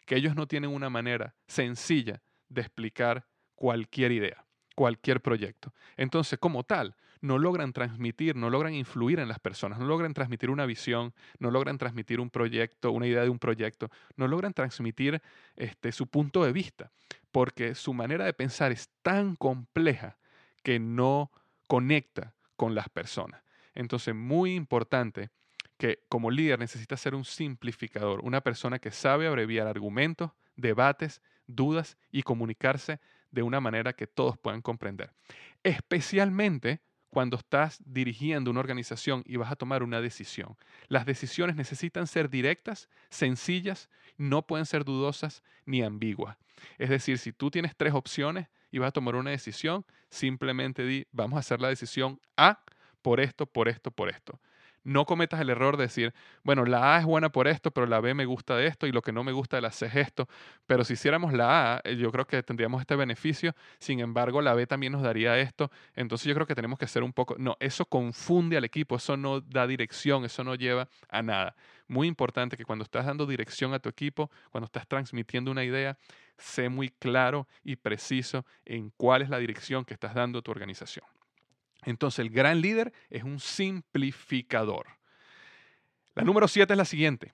que 0.05 0.15
ellos 0.15 0.35
no 0.35 0.47
tienen 0.47 0.71
una 0.71 0.89
manera 0.89 1.35
sencilla 1.47 2.21
de 2.49 2.61
explicar 2.61 3.25
cualquier 3.55 4.11
idea, 4.11 4.45
cualquier 4.75 5.21
proyecto. 5.21 5.73
Entonces, 5.95 6.37
como 6.39 6.63
tal, 6.63 6.95
no 7.21 7.37
logran 7.37 7.73
transmitir, 7.73 8.35
no 8.35 8.49
logran 8.49 8.73
influir 8.73 9.19
en 9.19 9.27
las 9.27 9.39
personas, 9.39 9.79
no 9.79 9.85
logran 9.85 10.13
transmitir 10.13 10.49
una 10.49 10.65
visión, 10.65 11.13
no 11.39 11.51
logran 11.51 11.77
transmitir 11.77 12.19
un 12.19 12.29
proyecto, 12.29 12.91
una 12.91 13.07
idea 13.07 13.23
de 13.23 13.29
un 13.29 13.39
proyecto, 13.39 13.89
no 14.15 14.27
logran 14.27 14.53
transmitir 14.53 15.21
este, 15.55 15.91
su 15.91 16.07
punto 16.07 16.43
de 16.43 16.51
vista, 16.51 16.91
porque 17.31 17.75
su 17.75 17.93
manera 17.93 18.25
de 18.25 18.33
pensar 18.33 18.71
es 18.71 18.89
tan 19.01 19.35
compleja 19.35 20.17
que 20.67 20.79
no 20.79 21.31
conecta 21.67 22.35
con 22.57 22.75
las 22.75 22.89
personas. 22.89 23.41
Entonces, 23.73 24.13
muy 24.13 24.53
importante 24.53 25.29
que 25.77 26.03
como 26.09 26.29
líder 26.29 26.59
necesita 26.59 26.97
ser 26.97 27.15
un 27.15 27.23
simplificador, 27.23 28.19
una 28.19 28.41
persona 28.41 28.77
que 28.77 28.91
sabe 28.91 29.27
abreviar 29.27 29.65
argumentos, 29.65 30.31
debates, 30.57 31.21
dudas 31.45 31.97
y 32.11 32.23
comunicarse 32.23 32.99
de 33.31 33.43
una 33.43 33.61
manera 33.61 33.93
que 33.93 34.07
todos 34.07 34.37
puedan 34.37 34.61
comprender. 34.61 35.13
Especialmente 35.63 36.81
cuando 37.09 37.37
estás 37.37 37.81
dirigiendo 37.85 38.51
una 38.51 38.59
organización 38.59 39.23
y 39.25 39.37
vas 39.37 39.49
a 39.49 39.55
tomar 39.55 39.83
una 39.83 40.01
decisión. 40.01 40.57
Las 40.89 41.05
decisiones 41.05 41.55
necesitan 41.55 42.07
ser 42.07 42.29
directas, 42.29 42.89
sencillas, 43.09 43.89
no 44.17 44.45
pueden 44.45 44.65
ser 44.65 44.83
dudosas 44.83 45.43
ni 45.65 45.81
ambiguas. 45.81 46.35
Es 46.77 46.89
decir, 46.89 47.19
si 47.19 47.31
tú 47.31 47.49
tienes 47.51 47.73
tres 47.77 47.93
opciones 47.93 48.49
y 48.71 48.79
vas 48.79 48.89
a 48.89 48.91
tomar 48.91 49.15
una 49.15 49.31
decisión, 49.31 49.85
simplemente 50.09 50.83
di, 50.83 51.05
vamos 51.11 51.37
a 51.37 51.39
hacer 51.39 51.61
la 51.61 51.69
decisión 51.69 52.19
A 52.35 52.63
por 53.01 53.19
esto, 53.19 53.45
por 53.45 53.67
esto, 53.67 53.91
por 53.91 54.09
esto 54.09 54.39
no 54.83 55.05
cometas 55.05 55.39
el 55.41 55.49
error 55.49 55.77
de 55.77 55.83
decir, 55.83 56.13
bueno, 56.43 56.65
la 56.65 56.95
A 56.95 56.99
es 56.99 57.05
buena 57.05 57.29
por 57.29 57.47
esto, 57.47 57.71
pero 57.71 57.87
la 57.87 57.99
B 57.99 58.13
me 58.13 58.25
gusta 58.25 58.55
de 58.55 58.67
esto 58.67 58.87
y 58.87 58.91
lo 58.91 59.01
que 59.01 59.11
no 59.11 59.23
me 59.23 59.31
gusta 59.31 59.57
de 59.57 59.61
la 59.61 59.71
C 59.71 59.87
es 59.87 59.95
esto. 59.95 60.27
Pero 60.65 60.83
si 60.83 60.93
hiciéramos 60.93 61.33
la 61.33 61.75
A, 61.75 61.81
eh, 61.83 61.95
yo 61.97 62.11
creo 62.11 62.25
que 62.25 62.41
tendríamos 62.43 62.81
este 62.81 62.95
beneficio, 62.95 63.55
sin 63.79 63.99
embargo, 63.99 64.41
la 64.41 64.53
B 64.53 64.65
también 64.67 64.93
nos 64.93 65.01
daría 65.01 65.37
esto. 65.39 65.71
Entonces 65.95 66.27
yo 66.27 66.33
creo 66.33 66.47
que 66.47 66.55
tenemos 66.55 66.79
que 66.79 66.87
ser 66.87 67.03
un 67.03 67.13
poco, 67.13 67.35
no, 67.37 67.57
eso 67.59 67.85
confunde 67.85 68.57
al 68.57 68.63
equipo, 68.63 68.95
eso 68.95 69.17
no 69.17 69.41
da 69.41 69.67
dirección, 69.67 70.25
eso 70.25 70.43
no 70.43 70.55
lleva 70.55 70.87
a 71.09 71.21
nada. 71.21 71.55
Muy 71.87 72.07
importante 72.07 72.57
que 72.57 72.65
cuando 72.65 72.83
estás 72.83 73.05
dando 73.05 73.25
dirección 73.25 73.73
a 73.73 73.79
tu 73.79 73.89
equipo, 73.89 74.29
cuando 74.51 74.65
estás 74.65 74.87
transmitiendo 74.87 75.51
una 75.51 75.63
idea, 75.63 75.97
sé 76.37 76.69
muy 76.69 76.89
claro 76.89 77.47
y 77.63 77.75
preciso 77.77 78.45
en 78.65 78.91
cuál 78.97 79.21
es 79.21 79.29
la 79.29 79.39
dirección 79.39 79.85
que 79.85 79.93
estás 79.93 80.13
dando 80.13 80.39
a 80.39 80.41
tu 80.41 80.51
organización. 80.51 81.05
Entonces, 81.87 82.19
el 82.19 82.29
gran 82.29 82.59
líder 82.59 82.91
es 83.09 83.23
un 83.23 83.39
simplificador. 83.39 84.87
La 86.15 86.23
número 86.23 86.49
siete 86.49 86.73
es 86.73 86.77
la 86.77 86.83
siguiente. 86.83 87.33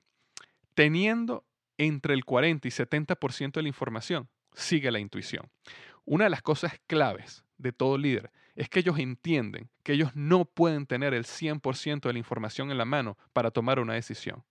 Teniendo 0.76 1.44
entre 1.80 2.14
el 2.14 2.24
40 2.24 2.68
y 2.68 2.72
70% 2.72 3.54
de 3.54 3.62
la 3.64 3.68
información, 3.68 4.30
sigue 4.54 4.92
la 4.92 5.00
intuición. 5.00 5.50
Una 6.06 6.26
de 6.26 6.30
las 6.30 6.44
cosas 6.44 6.80
claves 6.86 7.44
de 7.58 7.74
todo 7.74 7.98
líder 7.98 8.32
es 8.54 8.70
que 8.70 8.82
ellos 8.82 9.00
entienden 9.00 9.72
que 9.82 9.94
ellos 9.94 10.16
no 10.16 10.46
pueden 10.46 10.86
tener 10.86 11.16
el 11.16 11.26
100% 11.26 12.02
de 12.02 12.14
la 12.14 12.20
información 12.20 12.70
en 12.70 12.78
la 12.78 12.86
mano 12.86 13.18
para 13.34 13.50
tomar 13.50 13.80
una 13.80 13.96
decisión. 13.96 14.44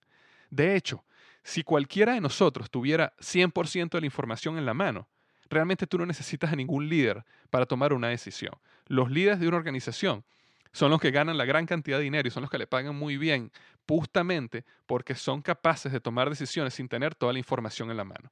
De 0.51 0.75
hecho, 0.75 1.05
si 1.45 1.63
cualquiera 1.63 2.15
de 2.15 2.21
nosotros 2.21 2.73
tuviera 2.73 3.15
100% 3.21 3.91
de 3.91 4.01
la 4.01 4.07
información 4.07 4.59
en 4.59 4.67
la 4.67 4.75
mano, 4.75 5.09
realmente 5.49 5.87
tú 5.87 5.97
no 5.97 6.07
necesitas 6.07 6.53
a 6.53 6.57
ningún 6.57 6.89
líder 6.89 7.25
para 7.51 7.67
tomar 7.67 7.93
una 7.93 8.09
decisión. 8.09 8.55
Los 8.93 9.11
líderes 9.11 9.41
de 9.41 9.49
una 9.49 9.57
organización 9.57 10.23
son 10.71 10.91
los 10.91 11.01
que 11.01 11.11
ganan 11.11 11.39
la 11.39 11.47
gran 11.47 11.65
cantidad 11.65 11.97
de 11.97 12.05
dinero 12.05 12.29
y 12.29 12.31
son 12.31 12.43
los 12.43 12.51
que 12.51 12.59
le 12.59 12.67
pagan 12.67 12.95
muy 12.95 13.17
bien, 13.17 13.51
justamente 13.89 14.67
porque 14.85 15.15
son 15.15 15.41
capaces 15.41 15.93
de 15.93 15.99
tomar 15.99 16.29
decisiones 16.29 16.75
sin 16.75 16.89
tener 16.89 17.15
toda 17.15 17.33
la 17.33 17.39
información 17.39 17.91
en 17.91 17.97
la 17.97 18.05
mano. 18.05 18.31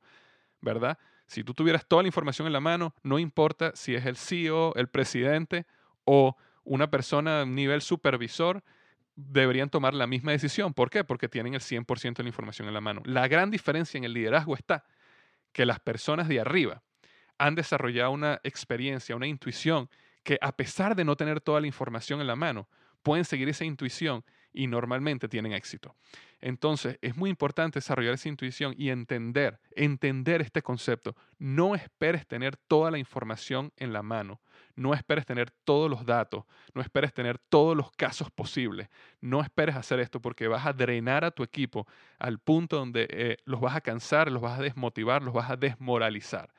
¿Verdad? 0.61 0.99
Si 1.27 1.45
tú 1.45 1.55
tuvieras 1.55 1.87
toda 1.87 2.03
la 2.03 2.09
información 2.09 2.47
en 2.47 2.53
la 2.53 2.61
mano, 2.61 2.95
no 3.03 3.19
importa 3.19 3.73
si 3.75 3.95
es 3.95 4.05
el 4.05 4.17
CEO, 4.19 4.75
el 4.75 4.89
presidente 4.89 5.65
o 6.05 6.37
una 6.65 6.91
persona 6.91 7.41
a 7.41 7.47
nivel 7.47 7.81
supervisor, 7.81 8.63
deberían 9.17 9.71
tomar 9.71 9.95
la 9.95 10.07
misma 10.07 10.33
decisión. 10.33 10.75
¿Por 10.75 10.91
qué? 10.91 11.05
Porque 11.05 11.31
tienen 11.31 11.55
el 11.55 11.63
100% 11.63 12.17
de 12.19 12.23
la 12.23 12.29
información 12.29 12.69
en 12.69 12.75
la 12.75 12.83
mano. 12.83 13.01
La 13.07 13.29
gran 13.29 13.51
diferencia 13.51 13.97
en 13.97 14.05
el 14.05 14.13
liderazgo 14.13 14.55
está 14.57 14.85
que 15.53 15.65
las 15.65 15.81
personas 15.81 16.29
de 16.29 16.39
arriba 16.39 16.83
han 17.39 17.55
desarrollado 17.55 18.11
una 18.11 18.41
experiencia, 18.45 19.17
una 19.17 19.27
intuición, 19.27 19.89
que 20.23 20.39
a 20.41 20.57
pesar 20.57 20.95
de 20.95 21.05
no 21.05 21.17
tener 21.17 21.41
toda 21.41 21.61
la 21.61 21.67
información 21.67 22.21
en 22.21 22.27
la 22.27 22.37
mano, 22.37 22.69
pueden 23.03 23.25
seguir 23.25 23.49
esa 23.49 23.65
intuición 23.65 24.25
y 24.53 24.67
normalmente 24.67 25.29
tienen 25.29 25.53
éxito. 25.53 25.95
Entonces, 26.41 26.99
es 27.03 27.17
muy 27.17 27.31
importante 27.31 27.79
desarrollar 27.79 28.15
esa 28.15 28.29
intuición 28.29 28.75
y 28.77 28.89
entender, 28.89 29.61
entender 29.77 30.41
este 30.41 30.63
concepto. 30.63 31.15
No 31.39 31.75
esperes 31.75 32.27
tener 32.27 32.57
toda 32.57 32.91
la 32.91 32.99
información 32.99 33.73
en 33.77 33.93
la 33.93 34.03
mano. 34.03 34.41
No 34.75 34.95
esperes 34.95 35.27
tener 35.27 35.51
todos 35.65 35.91
los 35.91 36.07
datos. 36.07 36.45
No 36.75 36.81
esperes 36.81 37.13
tener 37.13 37.39
todos 37.39 37.77
los 37.77 37.93
casos 37.93 38.31
posibles. 38.31 38.89
No 39.21 39.43
esperes 39.43 39.77
hacer 39.77 40.01
esto 40.01 40.21
porque 40.21 40.49
vas 40.49 40.67
a 40.67 40.73
drenar 40.73 41.25
a 41.25 41.31
tu 41.31 41.43
equipo 41.43 41.87
al 42.19 42.39
punto 42.39 42.77
donde 42.77 43.07
eh, 43.11 43.37
los 43.45 43.61
vas 43.61 43.77
a 43.77 43.83
cansar, 43.83 44.33
los 44.33 44.43
vas 44.43 44.59
a 44.59 44.63
desmotivar, 44.63 45.23
los 45.23 45.35
vas 45.35 45.51
a 45.51 45.57
desmoralizar. 45.57 46.53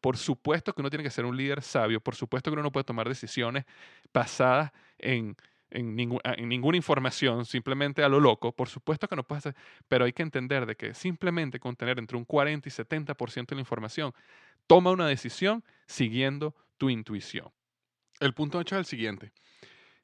Por 0.00 0.16
supuesto 0.16 0.72
que 0.74 0.80
uno 0.80 0.90
tiene 0.90 1.02
que 1.02 1.10
ser 1.10 1.24
un 1.24 1.36
líder 1.36 1.62
sabio, 1.62 2.00
por 2.00 2.14
supuesto 2.14 2.50
que 2.50 2.54
uno 2.54 2.62
no 2.62 2.72
puede 2.72 2.84
tomar 2.84 3.08
decisiones 3.08 3.64
basadas 4.12 4.72
en, 4.98 5.36
en, 5.72 5.96
ninguna 5.96 6.76
información, 6.76 7.44
simplemente 7.44 8.04
a 8.04 8.08
lo 8.08 8.20
loco, 8.20 8.52
por 8.52 8.68
supuesto 8.68 9.08
que 9.08 9.16
no 9.16 9.24
puede 9.24 9.38
hacer, 9.38 9.56
pero 9.88 10.04
hay 10.04 10.12
que 10.12 10.22
entender 10.22 10.66
de 10.66 10.76
que 10.76 10.94
simplemente 10.94 11.58
con 11.58 11.76
tener 11.76 11.98
entre 11.98 12.16
un 12.16 12.24
40 12.24 12.68
y 12.68 12.72
70% 12.72 13.46
de 13.46 13.56
la 13.56 13.60
información, 13.60 14.12
toma 14.66 14.90
una 14.90 15.06
decisión 15.06 15.64
siguiendo 15.86 16.54
tu 16.78 16.90
intuición. 16.90 17.50
El 18.20 18.34
punto 18.34 18.58
8 18.58 18.76
es 18.76 18.78
el 18.80 18.86
siguiente, 18.86 19.32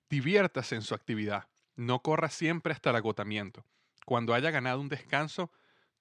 diviértase 0.08 0.74
en 0.74 0.82
su 0.82 0.94
actividad, 0.94 1.48
no 1.76 2.00
corra 2.00 2.30
siempre 2.30 2.72
hasta 2.72 2.90
el 2.90 2.96
agotamiento. 2.96 3.64
Cuando 4.04 4.34
haya 4.34 4.50
ganado 4.50 4.80
un 4.80 4.88
descanso, 4.88 5.52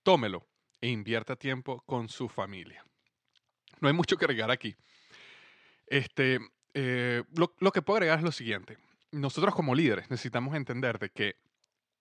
tómelo 0.02 0.48
e 0.82 0.90
invierta 0.90 1.36
tiempo 1.36 1.82
con 1.86 2.08
su 2.10 2.30
familia. 2.30 2.87
No 3.82 3.88
hay 3.88 3.94
mucho 3.94 4.18
que 4.18 4.26
agregar 4.26 4.52
aquí. 4.52 4.76
Este, 5.88 6.40
eh, 6.74 7.24
lo, 7.34 7.72
que 7.72 7.82
puedo 7.82 7.98
agregar 7.98 8.20
es 8.20 8.24
lo 8.24 8.32
siguiente. 8.32 8.78
Nosotros 9.12 9.56
como 9.56 9.74
líderes 9.74 10.10
necesitamos 10.10 10.56
entender 10.56 11.00
de 11.00 11.10
que 11.10 11.38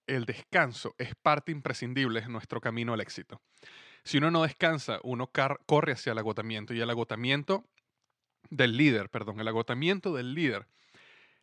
el 0.06 0.24
descanso 0.24 0.94
es 0.98 1.14
parte 1.14 1.52
imprescindible 1.52 2.20
de 2.20 2.28
nuestro 2.28 2.60
camino 2.60 2.92
al 2.92 3.00
éxito. 3.00 3.40
Si 4.04 4.18
uno 4.18 4.30
no 4.30 4.42
descansa, 4.42 5.00
uno 5.02 5.30
corre 5.66 5.92
hacia 5.92 6.12
el 6.12 6.18
agotamiento 6.18 6.74
y 6.74 6.80
el 6.80 6.90
agotamiento 6.90 7.64
del 8.50 8.76
líder, 8.76 9.08
perdón, 9.10 9.40
el 9.40 9.48
agotamiento 9.48 10.14
del 10.14 10.34
líder 10.34 10.66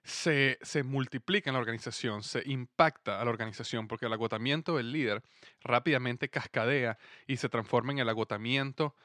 se, 0.03 0.59
se, 0.61 0.83
multiplica 0.83 1.49
en 1.49 1.55
la 1.55 1.59
organización, 1.59 2.23
se 2.23 2.43
impacta 2.45 3.21
a 3.21 3.25
la 3.25 3.31
organización, 3.31 3.87
porque 3.87 4.05
el 4.05 4.13
agotamiento 4.13 4.77
del 4.77 4.91
líder 4.91 5.23
rápidamente 5.61 6.29
cascadea 6.29 6.97
y 7.25 7.37
se 7.37 7.49
transforma 7.49 7.93
en 7.93 7.99
el 7.99 8.09
agotamiento 8.09 8.95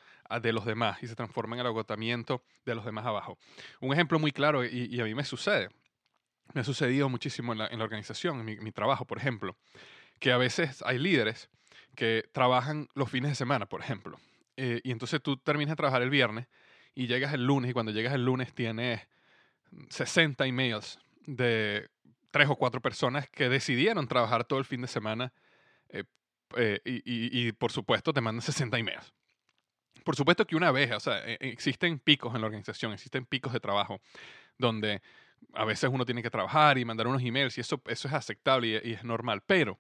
de 0.43 0.53
los 0.53 0.64
demás 0.64 1.03
y 1.03 1.07
se 1.07 1.14
transforma 1.14 1.57
en 1.57 1.61
el 1.61 1.67
agotamiento 1.67 2.43
de 2.64 2.75
los 2.75 2.85
demás 2.85 3.07
abajo. 3.07 3.38
Un 3.81 3.93
ejemplo 3.93 4.19
muy 4.19 4.33
claro, 4.33 4.64
y, 4.64 5.01
a 5.01 5.05
mí 5.05 5.14
me 5.14 5.25
sucede, 5.25 5.71
me 6.55 6.61
ha 6.61 6.64
sucedido 6.64 7.09
muchísimo 7.09 7.53
en 7.53 7.59
la, 7.59 7.85
organización, 7.85 8.49
en 8.49 8.62
mi, 8.62 8.73
trabajo, 8.73 9.05
por 9.05 9.19
ejemplo, 9.19 9.57
que 10.19 10.33
a 10.33 10.37
veces 10.37 10.83
hay 10.85 10.99
líderes 10.99 11.49
que 11.95 12.29
trabajan 12.33 12.88
los 12.95 13.11
fines 13.11 13.31
de 13.31 13.35
semana, 13.35 13.67
por 13.67 13.81
ejemplo, 13.81 14.19
eh, 14.57 14.81
y 14.85 14.91
entonces 14.91 15.23
tú 15.23 15.37
terminas 15.37 15.73
de 15.73 15.77
trabajar 15.77 16.03
el 16.03 16.11
viernes 16.11 16.47
y 16.95 17.07
llegas 17.07 17.33
el 17.33 17.45
lunes, 17.47 17.71
y 17.71 17.75
cuando 17.75 17.93
llegas 17.93 18.14
el 18.14 18.25
lunes 18.25 18.55
tienes 18.55 19.07
60 19.91 20.47
emails 20.47 20.99
de 21.27 21.88
tres 22.31 22.49
o 22.49 22.57
cuatro 22.57 22.81
personas 22.81 23.29
que 23.29 23.49
decidieron 23.49 24.07
trabajar 24.09 24.45
todo 24.45 24.59
el 24.59 24.64
fin 24.64 24.81
de 24.83 24.88
semana 24.88 25.33
eh, 25.88 26.05
eh, 26.57 26.81
y, 26.85 27.53
por 27.53 27.73
supuesto 27.73 28.12
te 28.12 28.21
mandan 28.21 28.43
60 28.43 28.79
emails. 28.79 29.12
Por 30.09 30.16
supuesto 30.16 30.47
que 30.47 30.57
una 30.57 30.73
vez, 30.73 30.90
o 30.92 31.01
sea, 31.01 31.18
e, 31.18 31.37
existen 31.38 31.99
picos 31.99 32.35
en 32.35 32.40
la 32.40 32.47
organización, 32.47 32.94
existen 32.94 33.27
picos 33.27 33.53
de 33.53 33.61
trabajo 33.61 34.01
donde 34.57 35.03
a 35.53 35.66
veces 35.66 35.90
uno 35.92 36.07
tiene 36.07 36.23
que 36.23 36.31
trabajar 36.31 36.79
y 36.79 36.85
mandar 36.87 37.09
unos 37.09 37.21
emails 37.23 37.59
y 37.59 37.61
eso, 37.61 37.83
eso 37.87 38.09
es 38.09 38.14
aceptable 38.14 38.81
y 38.83 38.94
es 38.94 39.05
normal. 39.05 39.42
Pero, 39.47 39.79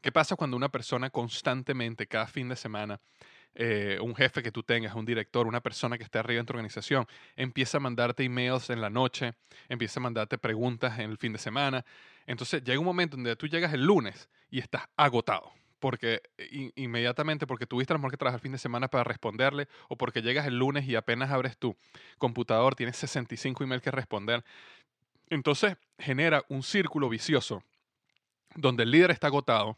¿qué 0.00 0.12
pasa 0.12 0.36
cuando 0.36 0.56
una 0.56 0.68
persona 0.68 1.10
constantemente, 1.10 2.06
cada 2.06 2.28
fin 2.28 2.48
de 2.48 2.54
semana, 2.54 3.00
eh, 3.56 3.98
un 4.00 4.14
jefe 4.14 4.44
que 4.44 4.52
tú 4.52 4.62
tengas, 4.62 4.94
un 4.94 5.04
director, 5.04 5.44
una 5.44 5.60
persona 5.60 5.98
que 5.98 6.04
esté 6.04 6.20
arriba 6.20 6.38
en 6.38 6.46
tu 6.46 6.52
organización, 6.52 7.08
empieza 7.34 7.78
a 7.78 7.80
mandarte 7.80 8.22
emails 8.22 8.70
en 8.70 8.80
la 8.80 8.90
noche, 8.90 9.34
empieza 9.68 9.98
a 9.98 10.04
mandarte 10.04 10.38
preguntas 10.38 11.00
en 11.00 11.10
el 11.10 11.18
fin 11.18 11.32
de 11.32 11.40
semana. 11.40 11.84
Entonces 12.28 12.62
llega 12.62 12.78
un 12.78 12.86
momento 12.86 13.16
donde 13.16 13.34
tú 13.34 13.48
llegas 13.48 13.72
el 13.72 13.84
lunes 13.84 14.30
y 14.52 14.60
estás 14.60 14.84
agotado. 14.96 15.52
Porque 15.84 16.22
inmediatamente, 16.76 17.46
porque 17.46 17.66
tuviste 17.66 17.92
a 17.92 17.98
lo 17.98 18.08
que 18.08 18.16
trabajar 18.16 18.38
el 18.38 18.42
fin 18.42 18.52
de 18.52 18.56
semana 18.56 18.88
para 18.88 19.04
responderle, 19.04 19.68
o 19.90 19.98
porque 19.98 20.22
llegas 20.22 20.46
el 20.46 20.58
lunes 20.58 20.88
y 20.88 20.96
apenas 20.96 21.30
abres 21.30 21.58
tu 21.58 21.76
computador, 22.16 22.74
tienes 22.74 22.96
65 22.96 23.64
emails 23.64 23.82
que 23.82 23.90
responder. 23.90 24.42
Entonces 25.28 25.76
genera 25.98 26.42
un 26.48 26.62
círculo 26.62 27.10
vicioso 27.10 27.62
donde 28.54 28.84
el 28.84 28.92
líder 28.92 29.10
está 29.10 29.26
agotado 29.26 29.76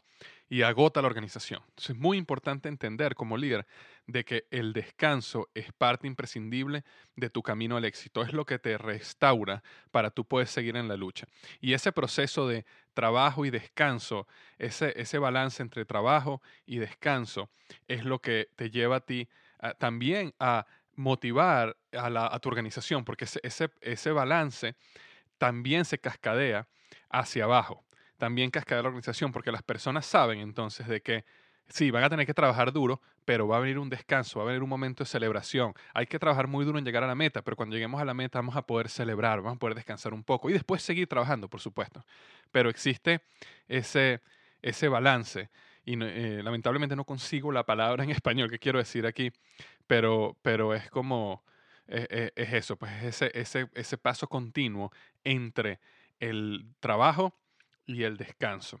y 0.49 0.61
agota 0.61 1.01
la 1.01 1.07
organización. 1.07 1.61
Es 1.77 1.95
muy 1.95 2.17
importante 2.17 2.69
entender 2.69 3.15
como 3.15 3.37
líder 3.37 3.65
de 4.05 4.23
que 4.23 4.45
el 4.51 4.71
descanso 4.71 5.49
es 5.53 5.73
parte 5.73 6.07
imprescindible 6.07 6.83
de 7.15 7.29
tu 7.29 7.43
camino 7.43 7.75
al 7.75 7.85
éxito, 7.85 8.21
es 8.21 8.31
lo 8.31 8.45
que 8.45 8.57
te 8.57 8.77
restaura 8.77 9.61
para 9.91 10.11
tú 10.11 10.25
poder 10.25 10.47
seguir 10.47 10.77
en 10.77 10.87
la 10.87 10.95
lucha. 10.95 11.27
Y 11.59 11.73
ese 11.73 11.91
proceso 11.91 12.47
de 12.47 12.65
trabajo 12.93 13.45
y 13.45 13.49
descanso, 13.49 14.27
ese, 14.57 14.93
ese 14.99 15.17
balance 15.17 15.61
entre 15.61 15.85
trabajo 15.85 16.41
y 16.65 16.77
descanso, 16.77 17.49
es 17.87 18.05
lo 18.05 18.19
que 18.19 18.49
te 18.55 18.71
lleva 18.71 18.97
a 18.97 19.01
ti 19.01 19.27
también 19.79 20.33
a 20.39 20.65
motivar 20.95 21.77
a, 21.91 22.09
la, 22.09 22.27
a, 22.27 22.39
tu 22.39 22.49
organización, 22.49 23.03
porque 23.03 23.25
ese, 23.25 23.39
ese, 23.43 23.69
ese 23.81 24.11
balance 24.11 24.75
también 25.37 25.85
se 25.85 25.99
cascadea 25.99 26.67
hacia 27.09 27.43
abajo 27.43 27.86
también 28.17 28.51
cascada 28.51 28.81
la 28.81 28.89
organización, 28.89 29.31
porque 29.31 29.51
las 29.51 29.63
personas 29.63 30.05
saben 30.05 30.39
entonces 30.39 30.87
de 30.87 31.01
que 31.01 31.25
sí, 31.69 31.91
van 31.91 32.03
a 32.03 32.09
tener 32.09 32.25
que 32.25 32.33
trabajar 32.33 32.71
duro, 32.71 33.01
pero 33.25 33.47
va 33.47 33.57
a 33.57 33.59
venir 33.59 33.77
un 33.77 33.89
descanso, 33.89 34.39
va 34.39 34.45
a 34.45 34.47
venir 34.47 34.63
un 34.63 34.69
momento 34.69 35.03
de 35.03 35.09
celebración. 35.09 35.73
Hay 35.93 36.07
que 36.07 36.19
trabajar 36.19 36.47
muy 36.47 36.65
duro 36.65 36.79
en 36.79 36.85
llegar 36.85 37.03
a 37.03 37.07
la 37.07 37.15
meta, 37.15 37.41
pero 37.41 37.57
cuando 37.57 37.75
lleguemos 37.75 38.01
a 38.01 38.05
la 38.05 38.13
meta 38.13 38.39
vamos 38.39 38.55
a 38.55 38.61
poder 38.61 38.89
celebrar, 38.89 39.41
vamos 39.41 39.57
a 39.57 39.59
poder 39.59 39.75
descansar 39.75 40.13
un 40.13 40.23
poco 40.23 40.49
y 40.49 40.53
después 40.53 40.81
seguir 40.81 41.07
trabajando, 41.07 41.49
por 41.49 41.59
supuesto. 41.59 42.05
Pero 42.51 42.69
existe 42.69 43.21
ese, 43.67 44.21
ese 44.61 44.87
balance 44.87 45.49
y 45.85 46.01
eh, 46.01 46.41
lamentablemente 46.43 46.95
no 46.95 47.05
consigo 47.05 47.51
la 47.51 47.65
palabra 47.65 48.03
en 48.03 48.09
español 48.11 48.49
que 48.49 48.59
quiero 48.59 48.79
decir 48.79 49.05
aquí, 49.05 49.31
pero, 49.87 50.37
pero 50.41 50.73
es 50.73 50.89
como, 50.89 51.43
eh, 51.87 52.31
es 52.35 52.53
eso, 52.53 52.77
pues 52.77 53.03
ese, 53.03 53.31
ese, 53.33 53.69
ese 53.73 53.97
paso 53.97 54.27
continuo 54.27 54.91
entre 55.23 55.79
el 56.19 56.65
trabajo 56.79 57.33
y 57.87 58.03
el 58.03 58.17
descanso. 58.17 58.79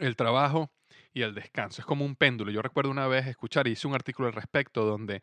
El 0.00 0.16
trabajo 0.16 0.70
y 1.14 1.22
el 1.22 1.34
descanso. 1.34 1.80
Es 1.80 1.86
como 1.86 2.04
un 2.04 2.16
péndulo. 2.16 2.50
Yo 2.50 2.60
recuerdo 2.60 2.90
una 2.90 3.06
vez 3.06 3.26
escuchar, 3.26 3.66
hice 3.68 3.86
un 3.86 3.94
artículo 3.94 4.28
al 4.28 4.34
respecto 4.34 4.84
donde 4.84 5.22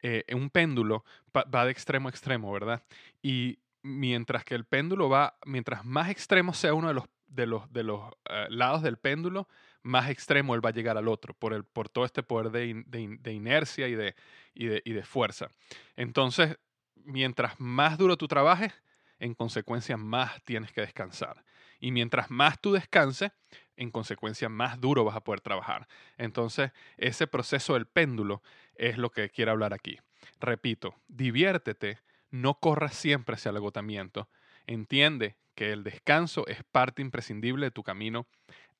eh, 0.00 0.24
un 0.32 0.48
péndulo 0.48 1.04
va 1.34 1.64
de 1.64 1.70
extremo 1.70 2.08
a 2.08 2.10
extremo, 2.10 2.52
¿verdad? 2.52 2.82
Y 3.20 3.58
mientras 3.82 4.44
que 4.44 4.54
el 4.54 4.64
péndulo 4.64 5.08
va, 5.08 5.36
mientras 5.44 5.84
más 5.84 6.08
extremo 6.08 6.54
sea 6.54 6.74
uno 6.74 6.88
de 6.88 6.94
los, 6.94 7.04
de 7.26 7.46
los, 7.46 7.72
de 7.72 7.82
los 7.82 8.12
eh, 8.30 8.46
lados 8.48 8.82
del 8.82 8.96
péndulo, 8.96 9.48
más 9.82 10.08
extremo 10.08 10.54
él 10.54 10.64
va 10.64 10.70
a 10.70 10.72
llegar 10.72 10.96
al 10.96 11.08
otro, 11.08 11.34
por, 11.34 11.52
el, 11.52 11.64
por 11.64 11.88
todo 11.88 12.04
este 12.04 12.22
poder 12.22 12.50
de, 12.50 12.84
de, 12.86 13.32
inercia 13.32 13.88
y 13.88 13.94
de, 13.94 14.14
y, 14.54 14.66
de, 14.66 14.82
y 14.84 14.92
de 14.92 15.02
fuerza. 15.02 15.48
Entonces, 15.96 16.58
mientras 16.94 17.58
más 17.58 17.98
duro 17.98 18.16
tú 18.16 18.28
trabajes, 18.28 18.72
en 19.18 19.34
consecuencia 19.34 19.96
más 19.96 20.42
tienes 20.42 20.72
que 20.72 20.80
descansar. 20.80 21.44
Y 21.82 21.90
mientras 21.90 22.30
más 22.30 22.60
tú 22.60 22.72
descanses, 22.72 23.32
en 23.76 23.90
consecuencia 23.90 24.48
más 24.48 24.80
duro 24.80 25.02
vas 25.04 25.16
a 25.16 25.24
poder 25.24 25.40
trabajar. 25.40 25.88
Entonces, 26.16 26.70
ese 26.96 27.26
proceso 27.26 27.74
del 27.74 27.86
péndulo 27.86 28.40
es 28.76 28.98
lo 28.98 29.10
que 29.10 29.28
quiero 29.30 29.50
hablar 29.50 29.74
aquí. 29.74 29.98
Repito, 30.38 30.94
diviértete, 31.08 31.98
no 32.30 32.54
corras 32.54 32.94
siempre 32.94 33.34
hacia 33.34 33.50
el 33.50 33.56
agotamiento. 33.56 34.28
Entiende 34.68 35.34
que 35.56 35.72
el 35.72 35.82
descanso 35.82 36.46
es 36.46 36.62
parte 36.62 37.02
imprescindible 37.02 37.66
de 37.66 37.72
tu 37.72 37.82
camino 37.82 38.28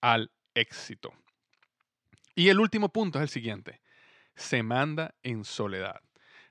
al 0.00 0.30
éxito. 0.54 1.12
Y 2.36 2.50
el 2.50 2.60
último 2.60 2.90
punto 2.90 3.18
es 3.18 3.22
el 3.24 3.28
siguiente. 3.30 3.80
Se 4.36 4.62
manda 4.62 5.16
en 5.24 5.44
soledad. 5.44 6.02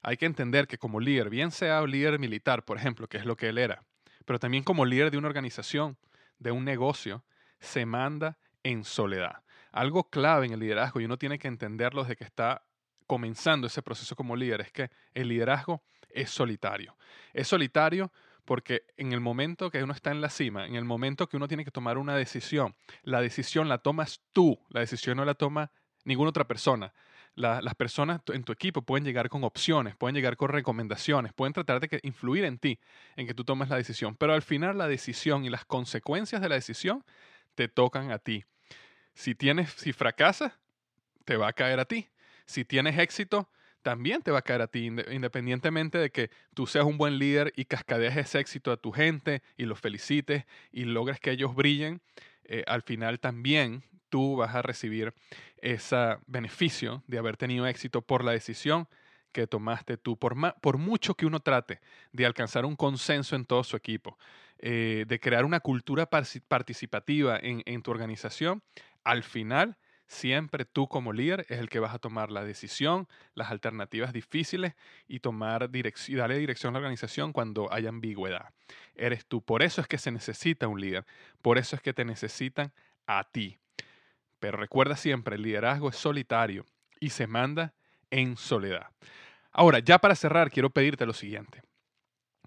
Hay 0.01 0.17
que 0.17 0.25
entender 0.25 0.67
que 0.67 0.77
como 0.77 0.99
líder, 0.99 1.29
bien 1.29 1.51
sea 1.51 1.81
líder 1.87 2.19
militar, 2.19 2.65
por 2.65 2.75
ejemplo, 2.75 3.07
que 3.07 3.15
es 3.15 3.25
lo 3.25 3.37
que 3.37 3.47
él 3.47 3.57
era, 3.57 3.85
pero 4.25 4.37
también 4.37 4.65
como 4.65 4.83
líder 4.83 5.11
de 5.11 5.17
una 5.17 5.29
organización, 5.29 5.97
de 6.41 6.51
un 6.51 6.65
negocio 6.65 7.23
se 7.59 7.85
manda 7.85 8.37
en 8.63 8.83
soledad. 8.83 9.43
Algo 9.71 10.09
clave 10.09 10.47
en 10.47 10.53
el 10.53 10.59
liderazgo, 10.59 10.99
y 10.99 11.05
uno 11.05 11.17
tiene 11.17 11.39
que 11.39 11.47
entenderlo 11.47 12.03
desde 12.03 12.17
que 12.17 12.23
está 12.23 12.63
comenzando 13.07 13.67
ese 13.67 13.81
proceso 13.81 14.15
como 14.15 14.35
líder, 14.35 14.61
es 14.61 14.71
que 14.71 14.89
el 15.13 15.27
liderazgo 15.27 15.83
es 16.09 16.29
solitario. 16.29 16.97
Es 17.33 17.47
solitario 17.47 18.11
porque 18.43 18.83
en 18.97 19.13
el 19.13 19.21
momento 19.21 19.69
que 19.69 19.83
uno 19.83 19.93
está 19.93 20.11
en 20.11 20.19
la 20.19 20.29
cima, 20.29 20.65
en 20.65 20.75
el 20.75 20.83
momento 20.83 21.29
que 21.29 21.37
uno 21.37 21.47
tiene 21.47 21.63
que 21.63 21.71
tomar 21.71 21.97
una 21.97 22.15
decisión, 22.15 22.75
la 23.03 23.21
decisión 23.21 23.69
la 23.69 23.77
tomas 23.77 24.21
tú, 24.33 24.59
la 24.69 24.79
decisión 24.79 25.17
no 25.17 25.25
la 25.25 25.35
toma 25.35 25.71
ninguna 26.03 26.31
otra 26.31 26.47
persona 26.47 26.91
las 27.35 27.75
personas 27.75 28.21
en 28.27 28.43
tu 28.43 28.51
equipo 28.51 28.81
pueden 28.81 29.05
llegar 29.05 29.29
con 29.29 29.43
opciones, 29.43 29.95
pueden 29.95 30.15
llegar 30.15 30.37
con 30.37 30.49
recomendaciones, 30.49 31.33
pueden 31.33 31.53
tratar 31.53 31.79
de 31.79 31.87
que, 31.87 31.99
influir 32.03 32.43
en 32.45 32.57
ti, 32.57 32.79
en 33.15 33.27
que 33.27 33.33
tú 33.33 33.43
tomes 33.43 33.69
la 33.69 33.77
decisión, 33.77 34.15
pero 34.15 34.33
al 34.33 34.41
final 34.41 34.77
la 34.77 34.87
decisión 34.87 35.45
y 35.45 35.49
las 35.49 35.65
consecuencias 35.65 36.41
de 36.41 36.49
la 36.49 36.55
decisión 36.55 37.03
te 37.55 37.67
tocan 37.67 38.11
a 38.11 38.19
ti. 38.19 38.43
Si 39.13 39.35
tienes, 39.35 39.71
si 39.71 39.93
fracasas, 39.93 40.53
te 41.25 41.37
va 41.37 41.49
a 41.49 41.53
caer 41.53 41.79
a 41.79 41.85
ti. 41.85 42.09
Si 42.45 42.65
tienes 42.65 42.97
éxito, 42.97 43.49
también 43.81 44.21
te 44.21 44.31
va 44.31 44.39
a 44.39 44.43
caer 44.43 44.61
a 44.61 44.67
ti, 44.67 44.85
independientemente 44.85 45.97
de 45.97 46.11
que 46.11 46.29
tú 46.53 46.67
seas 46.67 46.85
un 46.85 46.97
buen 46.97 47.17
líder 47.17 47.53
y 47.55 47.65
cascadees 47.65 48.15
ese 48.17 48.39
éxito 48.39 48.71
a 48.71 48.77
tu 48.77 48.91
gente 48.91 49.41
y 49.57 49.65
los 49.65 49.79
felicites 49.79 50.45
y 50.71 50.85
logres 50.85 51.19
que 51.19 51.31
ellos 51.31 51.55
brillen, 51.55 52.01
eh, 52.43 52.63
al 52.67 52.81
final 52.83 53.19
también 53.19 53.83
tú 54.09 54.35
vas 54.35 54.53
a 54.55 54.61
recibir 54.61 55.13
ese 55.61 56.17
beneficio 56.27 57.03
de 57.07 57.17
haber 57.17 57.37
tenido 57.37 57.67
éxito 57.67 58.01
por 58.01 58.23
la 58.23 58.31
decisión 58.31 58.87
que 59.31 59.47
tomaste 59.47 59.97
tú. 59.97 60.17
Por, 60.17 60.35
por 60.59 60.77
mucho 60.77 61.15
que 61.15 61.25
uno 61.25 61.39
trate 61.39 61.79
de 62.11 62.25
alcanzar 62.25 62.65
un 62.65 62.75
consenso 62.75 63.35
en 63.35 63.45
todo 63.45 63.63
su 63.63 63.77
equipo, 63.77 64.17
eh, 64.59 65.05
de 65.07 65.19
crear 65.19 65.45
una 65.45 65.59
cultura 65.59 66.07
participativa 66.07 67.39
en, 67.41 67.63
en 67.65 67.81
tu 67.81 67.91
organización, 67.91 68.63
al 69.03 69.23
final 69.23 69.77
siempre 70.11 70.65
tú 70.65 70.87
como 70.87 71.13
líder 71.13 71.45
es 71.47 71.59
el 71.59 71.69
que 71.69 71.79
vas 71.79 71.93
a 71.93 71.99
tomar 71.99 72.31
la 72.31 72.43
decisión, 72.43 73.07
las 73.33 73.49
alternativas 73.49 74.11
difíciles 74.11 74.75
y 75.07 75.21
tomar 75.21 75.69
y 75.73 76.15
darle 76.15 76.37
dirección 76.37 76.71
a 76.71 76.73
la 76.73 76.79
organización 76.79 77.31
cuando 77.31 77.71
haya 77.71 77.89
ambigüedad. 77.89 78.53
Eres 78.95 79.25
tú. 79.25 79.41
Por 79.41 79.63
eso 79.63 79.79
es 79.79 79.87
que 79.87 79.97
se 79.97 80.11
necesita 80.11 80.67
un 80.67 80.81
líder. 80.81 81.05
Por 81.41 81.57
eso 81.57 81.77
es 81.77 81.81
que 81.81 81.93
te 81.93 82.03
necesitan 82.03 82.73
a 83.07 83.23
ti. 83.31 83.57
Pero 84.41 84.57
recuerda 84.57 84.95
siempre, 84.95 85.35
el 85.35 85.43
liderazgo 85.43 85.87
es 85.87 85.95
solitario 85.95 86.65
y 86.99 87.11
se 87.11 87.27
manda 87.27 87.75
en 88.09 88.37
soledad. 88.37 88.87
Ahora, 89.51 89.77
ya 89.77 89.99
para 89.99 90.15
cerrar, 90.15 90.49
quiero 90.49 90.71
pedirte 90.71 91.05
lo 91.05 91.13
siguiente. 91.13 91.61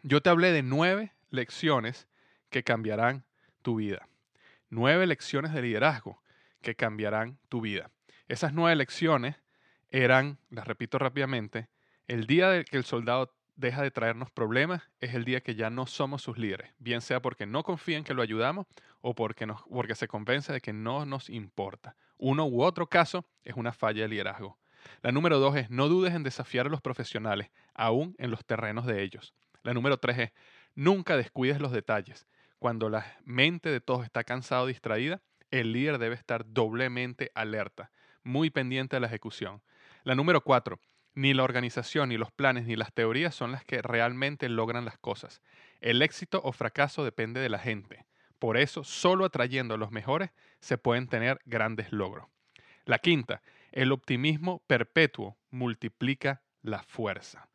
Yo 0.03 0.21
te 0.21 0.29
hablé 0.29 0.51
de 0.51 0.65
nueve 0.65 1.13
lecciones 1.31 2.09
que 2.51 2.65
cambiarán 2.65 3.25
tu 3.63 3.77
vida. 3.77 4.09
Nueve 4.71 5.07
lecciones 5.07 5.55
de 5.55 5.63
liderazgo 5.63 6.21
que 6.63 6.75
cambiarán 6.75 7.39
tu 7.49 7.61
vida. 7.61 7.93
Esas 8.27 8.53
nueve 8.53 8.75
lecciones 8.75 9.37
eran, 9.91 10.39
las 10.51 10.67
repito 10.67 10.99
rápidamente, 10.99 11.69
el 12.09 12.27
día 12.27 12.51
de 12.51 12.65
que 12.65 12.77
el 12.77 12.85
soldado 12.85 13.33
deja 13.57 13.83
de 13.83 13.91
traernos 13.91 14.31
problemas 14.31 14.83
es 15.01 15.15
el 15.15 15.25
día 15.25 15.41
que 15.41 15.55
ya 15.55 15.71
no 15.71 15.87
somos 15.87 16.23
sus 16.23 16.39
líderes, 16.39 16.73
bien 16.79 17.01
sea 17.01 17.21
porque 17.21 17.47
no 17.47 17.63
confían 17.63 18.05
que 18.05 18.15
lo 18.15 18.23
ayudamos 18.23 18.67
o 19.01 19.15
porque, 19.15 19.47
porque 19.71 19.95
se 19.95 20.09
convence 20.09 20.53
de 20.53 20.61
que 20.61 20.73
no 20.73 21.07
nos 21.07 21.31
importa. 21.31 21.97
Uno 22.17 22.47
u 22.47 22.63
otro 22.63 22.89
caso 22.89 23.27
es 23.45 23.55
una 23.55 23.73
falla 23.73 24.03
de 24.03 24.09
liderazgo. 24.09 24.59
La 25.03 25.13
número 25.13 25.39
dos 25.39 25.57
es 25.57 25.71
no 25.71 25.89
dudes 25.89 26.15
en 26.15 26.23
desafiar 26.23 26.67
a 26.67 26.71
los 26.71 26.81
profesionales, 26.81 27.51
aún 27.75 28.15
en 28.19 28.31
los 28.31 28.45
terrenos 28.45 28.87
de 28.87 29.03
ellos. 29.03 29.35
La 29.63 29.73
número 29.73 29.99
tres 29.99 30.19
es 30.19 30.33
nunca 30.75 31.17
descuides 31.17 31.61
los 31.61 31.73
detalles. 31.73 32.27
Cuando 32.59 32.89
la 32.89 33.19
mente 33.25 33.71
de 33.71 33.81
todos 33.81 34.05
está 34.05 34.25
cansada 34.25 34.63
o 34.63 34.67
distraída, 34.67 35.23
el 35.51 35.73
líder 35.73 35.99
debe 35.99 36.15
estar 36.15 36.45
doblemente 36.47 37.31
alerta, 37.35 37.91
muy 38.23 38.51
pendiente 38.51 38.97
de 38.97 39.01
la 39.01 39.07
ejecución. 39.07 39.63
La 40.03 40.15
número 40.15 40.43
cuatro, 40.43 40.81
ni 41.15 41.35
la 41.35 41.45
organización, 41.45 42.09
ni 42.09 42.17
los 42.17 42.33
planes, 42.33 42.67
ni 42.67 42.77
las 42.77 42.93
teorías 42.93 43.35
son 43.35 43.53
las 43.53 43.65
que 43.65 43.83
realmente 43.83 44.49
logran 44.49 44.85
las 44.85 44.99
cosas. 44.99 45.41
El 45.81 46.03
éxito 46.03 46.41
o 46.45 46.53
fracaso 46.53 47.05
depende 47.05 47.41
de 47.41 47.49
la 47.49 47.59
gente. 47.59 48.07
Por 48.39 48.57
eso, 48.57 48.85
solo 48.85 49.25
atrayendo 49.25 49.75
a 49.75 49.79
los 49.79 49.91
mejores 49.91 50.31
se 50.61 50.79
pueden 50.79 51.07
tener 51.07 51.41
grandes 51.45 51.93
logros. 51.93 52.27
La 52.85 52.99
quinta, 52.99 53.43
el 53.73 53.93
optimismo 53.93 54.63
perpetuo 54.67 55.39
multiplica 55.51 56.43
la 56.63 56.83
fuerza. 56.83 57.49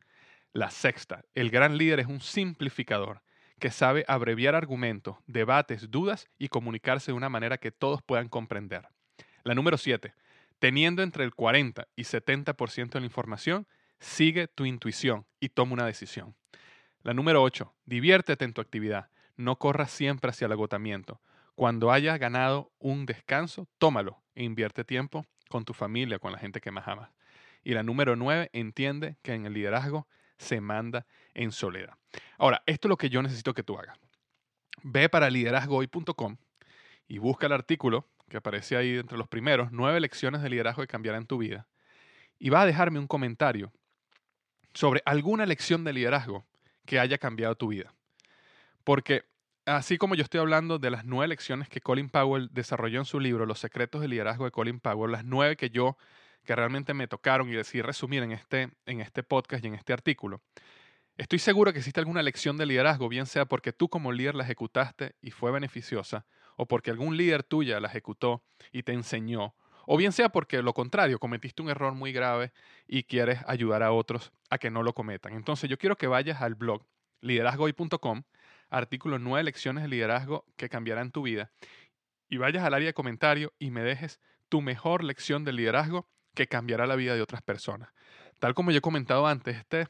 La 0.52 0.70
sexta, 0.70 1.24
el 1.34 1.50
gran 1.50 1.78
líder 1.78 2.00
es 2.00 2.06
un 2.06 2.20
simplificador 2.20 3.22
que 3.60 3.70
sabe 3.70 4.04
abreviar 4.08 4.54
argumentos, 4.54 5.16
debates, 5.26 5.90
dudas 5.90 6.28
y 6.38 6.48
comunicarse 6.48 7.12
de 7.12 7.16
una 7.16 7.28
manera 7.28 7.58
que 7.58 7.70
todos 7.70 8.02
puedan 8.02 8.28
comprender. 8.28 8.88
La 9.44 9.54
número 9.54 9.76
siete, 9.76 10.14
Teniendo 10.60 11.02
entre 11.02 11.24
el 11.24 11.34
40 11.34 11.88
y 11.96 12.02
70% 12.02 12.90
de 12.90 13.00
la 13.00 13.06
información, 13.06 13.66
sigue 13.98 14.46
tu 14.46 14.66
intuición 14.66 15.26
y 15.40 15.48
toma 15.48 15.72
una 15.72 15.86
decisión. 15.86 16.36
La 17.02 17.14
número 17.14 17.42
8. 17.42 17.74
Diviértete 17.86 18.44
en 18.44 18.52
tu 18.52 18.60
actividad. 18.60 19.08
No 19.36 19.56
corras 19.56 19.90
siempre 19.90 20.28
hacia 20.28 20.44
el 20.44 20.52
agotamiento. 20.52 21.22
Cuando 21.54 21.90
hayas 21.90 22.18
ganado 22.18 22.72
un 22.78 23.06
descanso, 23.06 23.68
tómalo 23.78 24.22
e 24.34 24.44
invierte 24.44 24.84
tiempo 24.84 25.24
con 25.48 25.64
tu 25.64 25.72
familia, 25.72 26.18
con 26.18 26.30
la 26.30 26.38
gente 26.38 26.60
que 26.60 26.70
más 26.70 26.86
amas. 26.86 27.10
Y 27.64 27.72
la 27.72 27.82
número 27.82 28.14
9. 28.14 28.50
Entiende 28.52 29.16
que 29.22 29.32
en 29.32 29.46
el 29.46 29.54
liderazgo 29.54 30.08
se 30.36 30.60
manda 30.60 31.06
en 31.32 31.52
soledad. 31.52 31.94
Ahora, 32.36 32.62
esto 32.66 32.86
es 32.86 32.90
lo 32.90 32.98
que 32.98 33.08
yo 33.08 33.22
necesito 33.22 33.54
que 33.54 33.62
tú 33.62 33.78
hagas. 33.78 33.98
Ve 34.82 35.08
para 35.08 35.30
liderazgohoy.com 35.30 36.36
y 37.08 37.16
busca 37.16 37.46
el 37.46 37.52
artículo 37.52 38.10
que 38.30 38.38
aparece 38.38 38.76
ahí 38.76 38.96
entre 38.96 39.18
los 39.18 39.28
primeros, 39.28 39.70
nueve 39.72 40.00
lecciones 40.00 40.40
de 40.40 40.48
liderazgo 40.48 40.82
que 40.82 40.88
cambiarán 40.88 41.26
tu 41.26 41.36
vida. 41.36 41.68
Y 42.38 42.48
va 42.48 42.62
a 42.62 42.66
dejarme 42.66 42.98
un 42.98 43.06
comentario 43.06 43.72
sobre 44.72 45.02
alguna 45.04 45.44
lección 45.44 45.84
de 45.84 45.92
liderazgo 45.92 46.46
que 46.86 46.98
haya 46.98 47.18
cambiado 47.18 47.56
tu 47.56 47.68
vida. 47.68 47.92
Porque 48.84 49.24
así 49.66 49.98
como 49.98 50.14
yo 50.14 50.22
estoy 50.22 50.40
hablando 50.40 50.78
de 50.78 50.90
las 50.90 51.04
nueve 51.04 51.28
lecciones 51.28 51.68
que 51.68 51.80
Colin 51.80 52.08
Powell 52.08 52.48
desarrolló 52.52 53.00
en 53.00 53.04
su 53.04 53.20
libro 53.20 53.44
Los 53.46 53.58
secretos 53.58 54.00
del 54.00 54.10
liderazgo 54.10 54.44
de 54.44 54.52
Colin 54.52 54.80
Powell, 54.80 55.12
las 55.12 55.24
nueve 55.24 55.56
que 55.56 55.70
yo, 55.70 55.98
que 56.44 56.54
realmente 56.54 56.94
me 56.94 57.08
tocaron 57.08 57.48
y 57.48 57.52
decidí 57.52 57.82
resumir 57.82 58.22
en 58.22 58.32
este, 58.32 58.70
en 58.86 59.00
este 59.00 59.22
podcast 59.22 59.64
y 59.64 59.68
en 59.68 59.74
este 59.74 59.92
artículo, 59.92 60.40
estoy 61.18 61.40
seguro 61.40 61.72
que 61.72 61.80
existe 61.80 62.00
alguna 62.00 62.22
lección 62.22 62.56
de 62.56 62.64
liderazgo, 62.64 63.08
bien 63.08 63.26
sea 63.26 63.44
porque 63.44 63.72
tú 63.72 63.88
como 63.88 64.12
líder 64.12 64.36
la 64.36 64.44
ejecutaste 64.44 65.16
y 65.20 65.32
fue 65.32 65.50
beneficiosa, 65.50 66.24
o 66.60 66.66
porque 66.66 66.90
algún 66.90 67.16
líder 67.16 67.42
tuya 67.42 67.80
la 67.80 67.88
ejecutó 67.88 68.42
y 68.70 68.82
te 68.82 68.92
enseñó, 68.92 69.54
o 69.86 69.96
bien 69.96 70.12
sea 70.12 70.28
porque 70.28 70.60
lo 70.60 70.74
contrario, 70.74 71.18
cometiste 71.18 71.62
un 71.62 71.70
error 71.70 71.94
muy 71.94 72.12
grave 72.12 72.52
y 72.86 73.04
quieres 73.04 73.40
ayudar 73.46 73.82
a 73.82 73.92
otros 73.92 74.30
a 74.50 74.58
que 74.58 74.70
no 74.70 74.82
lo 74.82 74.92
cometan. 74.92 75.32
Entonces 75.32 75.70
yo 75.70 75.78
quiero 75.78 75.96
que 75.96 76.06
vayas 76.06 76.42
al 76.42 76.56
blog 76.56 76.84
liderazgohoy.com, 77.22 78.24
artículo 78.68 79.18
9 79.18 79.42
lecciones 79.44 79.84
de 79.84 79.88
liderazgo 79.88 80.44
que 80.58 80.68
cambiarán 80.68 81.12
tu 81.12 81.22
vida, 81.22 81.50
y 82.28 82.36
vayas 82.36 82.62
al 82.62 82.74
área 82.74 82.88
de 82.88 82.94
comentario 82.94 83.54
y 83.58 83.70
me 83.70 83.82
dejes 83.82 84.20
tu 84.50 84.60
mejor 84.60 85.02
lección 85.02 85.46
de 85.46 85.54
liderazgo 85.54 86.10
que 86.34 86.46
cambiará 86.46 86.86
la 86.86 86.96
vida 86.96 87.14
de 87.14 87.22
otras 87.22 87.40
personas. 87.40 87.88
Tal 88.38 88.52
como 88.52 88.70
yo 88.70 88.78
he 88.78 88.82
comentado 88.82 89.26
antes, 89.26 89.56
este, 89.56 89.88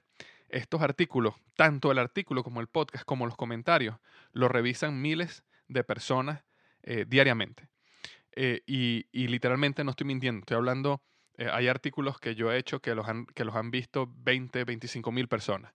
estos 0.48 0.82
artículos, 0.82 1.34
tanto 1.56 1.90
el 1.90 1.98
artículo 1.98 2.44
como 2.44 2.60
el 2.60 2.68
podcast, 2.68 3.04
como 3.04 3.26
los 3.26 3.34
comentarios, 3.34 3.96
lo 4.30 4.46
revisan 4.46 5.02
miles 5.02 5.42
de 5.66 5.82
personas 5.82 6.44
eh, 6.82 7.04
diariamente. 7.06 7.68
Eh, 8.32 8.62
y, 8.66 9.26
literalmente 9.26 9.84
no 9.84 9.90
estoy 9.90 10.06
mintiendo, 10.06 10.40
estoy 10.40 10.56
hablando, 10.56 11.02
eh, 11.36 11.48
hay 11.52 11.68
artículos 11.68 12.18
que 12.18 12.34
yo 12.34 12.52
he 12.52 12.58
hecho 12.58 12.80
que 12.80 12.94
los 12.94 13.08
han, 13.08 13.26
que 13.26 13.44
los 13.44 13.54
han 13.54 13.70
visto 13.70 14.08
20, 14.18 14.64
25 14.64 15.12
mil 15.12 15.28
personas. 15.28 15.72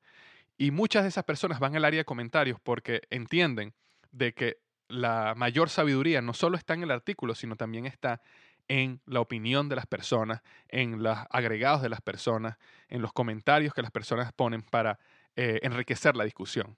Y 0.57 0.71
muchas 0.71 1.03
de 1.03 1.09
esas 1.09 1.25
personas 1.25 1.59
van 1.59 1.75
al 1.75 1.85
área 1.85 1.99
de 1.99 2.05
comentarios 2.05 2.59
porque 2.61 3.01
entienden 3.09 3.73
de 4.11 4.33
que 4.33 4.57
la 4.87 5.33
mayor 5.35 5.69
sabiduría 5.69 6.21
no 6.21 6.33
solo 6.33 6.57
está 6.57 6.73
en 6.73 6.83
el 6.83 6.91
artículo, 6.91 7.35
sino 7.35 7.55
también 7.55 7.85
está 7.85 8.21
en 8.67 9.01
la 9.05 9.19
opinión 9.19 9.69
de 9.69 9.75
las 9.75 9.85
personas, 9.85 10.41
en 10.69 11.03
los 11.03 11.17
agregados 11.29 11.81
de 11.81 11.89
las 11.89 12.01
personas, 12.01 12.57
en 12.87 13.01
los 13.01 13.13
comentarios 13.13 13.73
que 13.73 13.81
las 13.81 13.91
personas 13.91 14.31
ponen 14.33 14.61
para 14.63 14.97
enriquecer 15.35 16.15
la 16.15 16.23
discusión. 16.23 16.77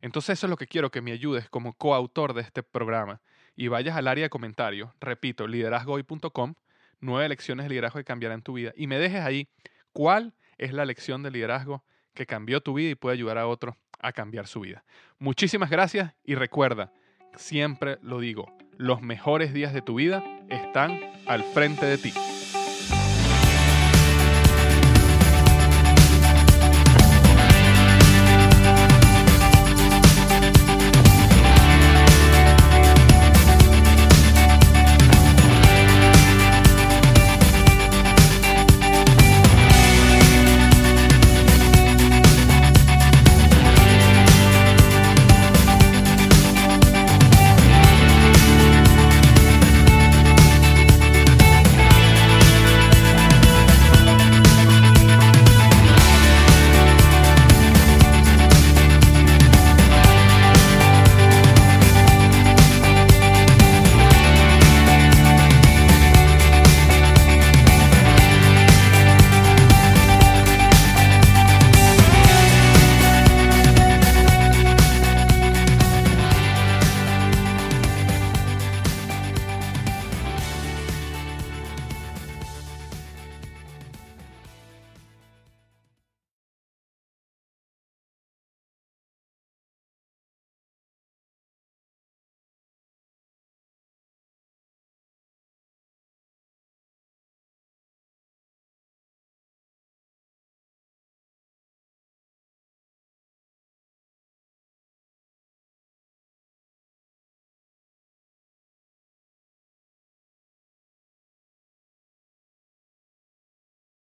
Entonces 0.00 0.38
eso 0.38 0.46
es 0.46 0.50
lo 0.50 0.56
que 0.56 0.66
quiero 0.66 0.90
que 0.90 1.02
me 1.02 1.12
ayudes 1.12 1.48
como 1.50 1.74
coautor 1.74 2.32
de 2.32 2.40
este 2.40 2.62
programa 2.62 3.20
y 3.58 3.66
vayas 3.66 3.96
al 3.96 4.06
área 4.06 4.22
de 4.22 4.30
comentarios, 4.30 4.88
repito, 5.00 5.48
liderazgohoy.com, 5.48 6.54
nueve 7.00 7.28
lecciones 7.28 7.64
de 7.64 7.70
liderazgo 7.70 7.98
que 7.98 8.04
cambiarán 8.04 8.40
tu 8.40 8.52
vida 8.52 8.72
y 8.76 8.86
me 8.86 9.00
dejes 9.00 9.20
ahí 9.22 9.48
cuál 9.92 10.32
es 10.58 10.72
la 10.72 10.84
lección 10.84 11.24
de 11.24 11.32
liderazgo 11.32 11.82
que 12.14 12.24
cambió 12.24 12.60
tu 12.60 12.74
vida 12.74 12.90
y 12.90 12.94
puede 12.94 13.14
ayudar 13.14 13.36
a 13.36 13.48
otros 13.48 13.74
a 13.98 14.12
cambiar 14.12 14.46
su 14.46 14.60
vida. 14.60 14.84
Muchísimas 15.18 15.70
gracias 15.70 16.14
y 16.22 16.36
recuerda, 16.36 16.92
siempre 17.34 17.98
lo 18.00 18.20
digo, 18.20 18.46
los 18.76 19.02
mejores 19.02 19.52
días 19.52 19.74
de 19.74 19.82
tu 19.82 19.96
vida 19.96 20.22
están 20.48 21.00
al 21.26 21.42
frente 21.42 21.84
de 21.84 21.98
ti. 21.98 22.12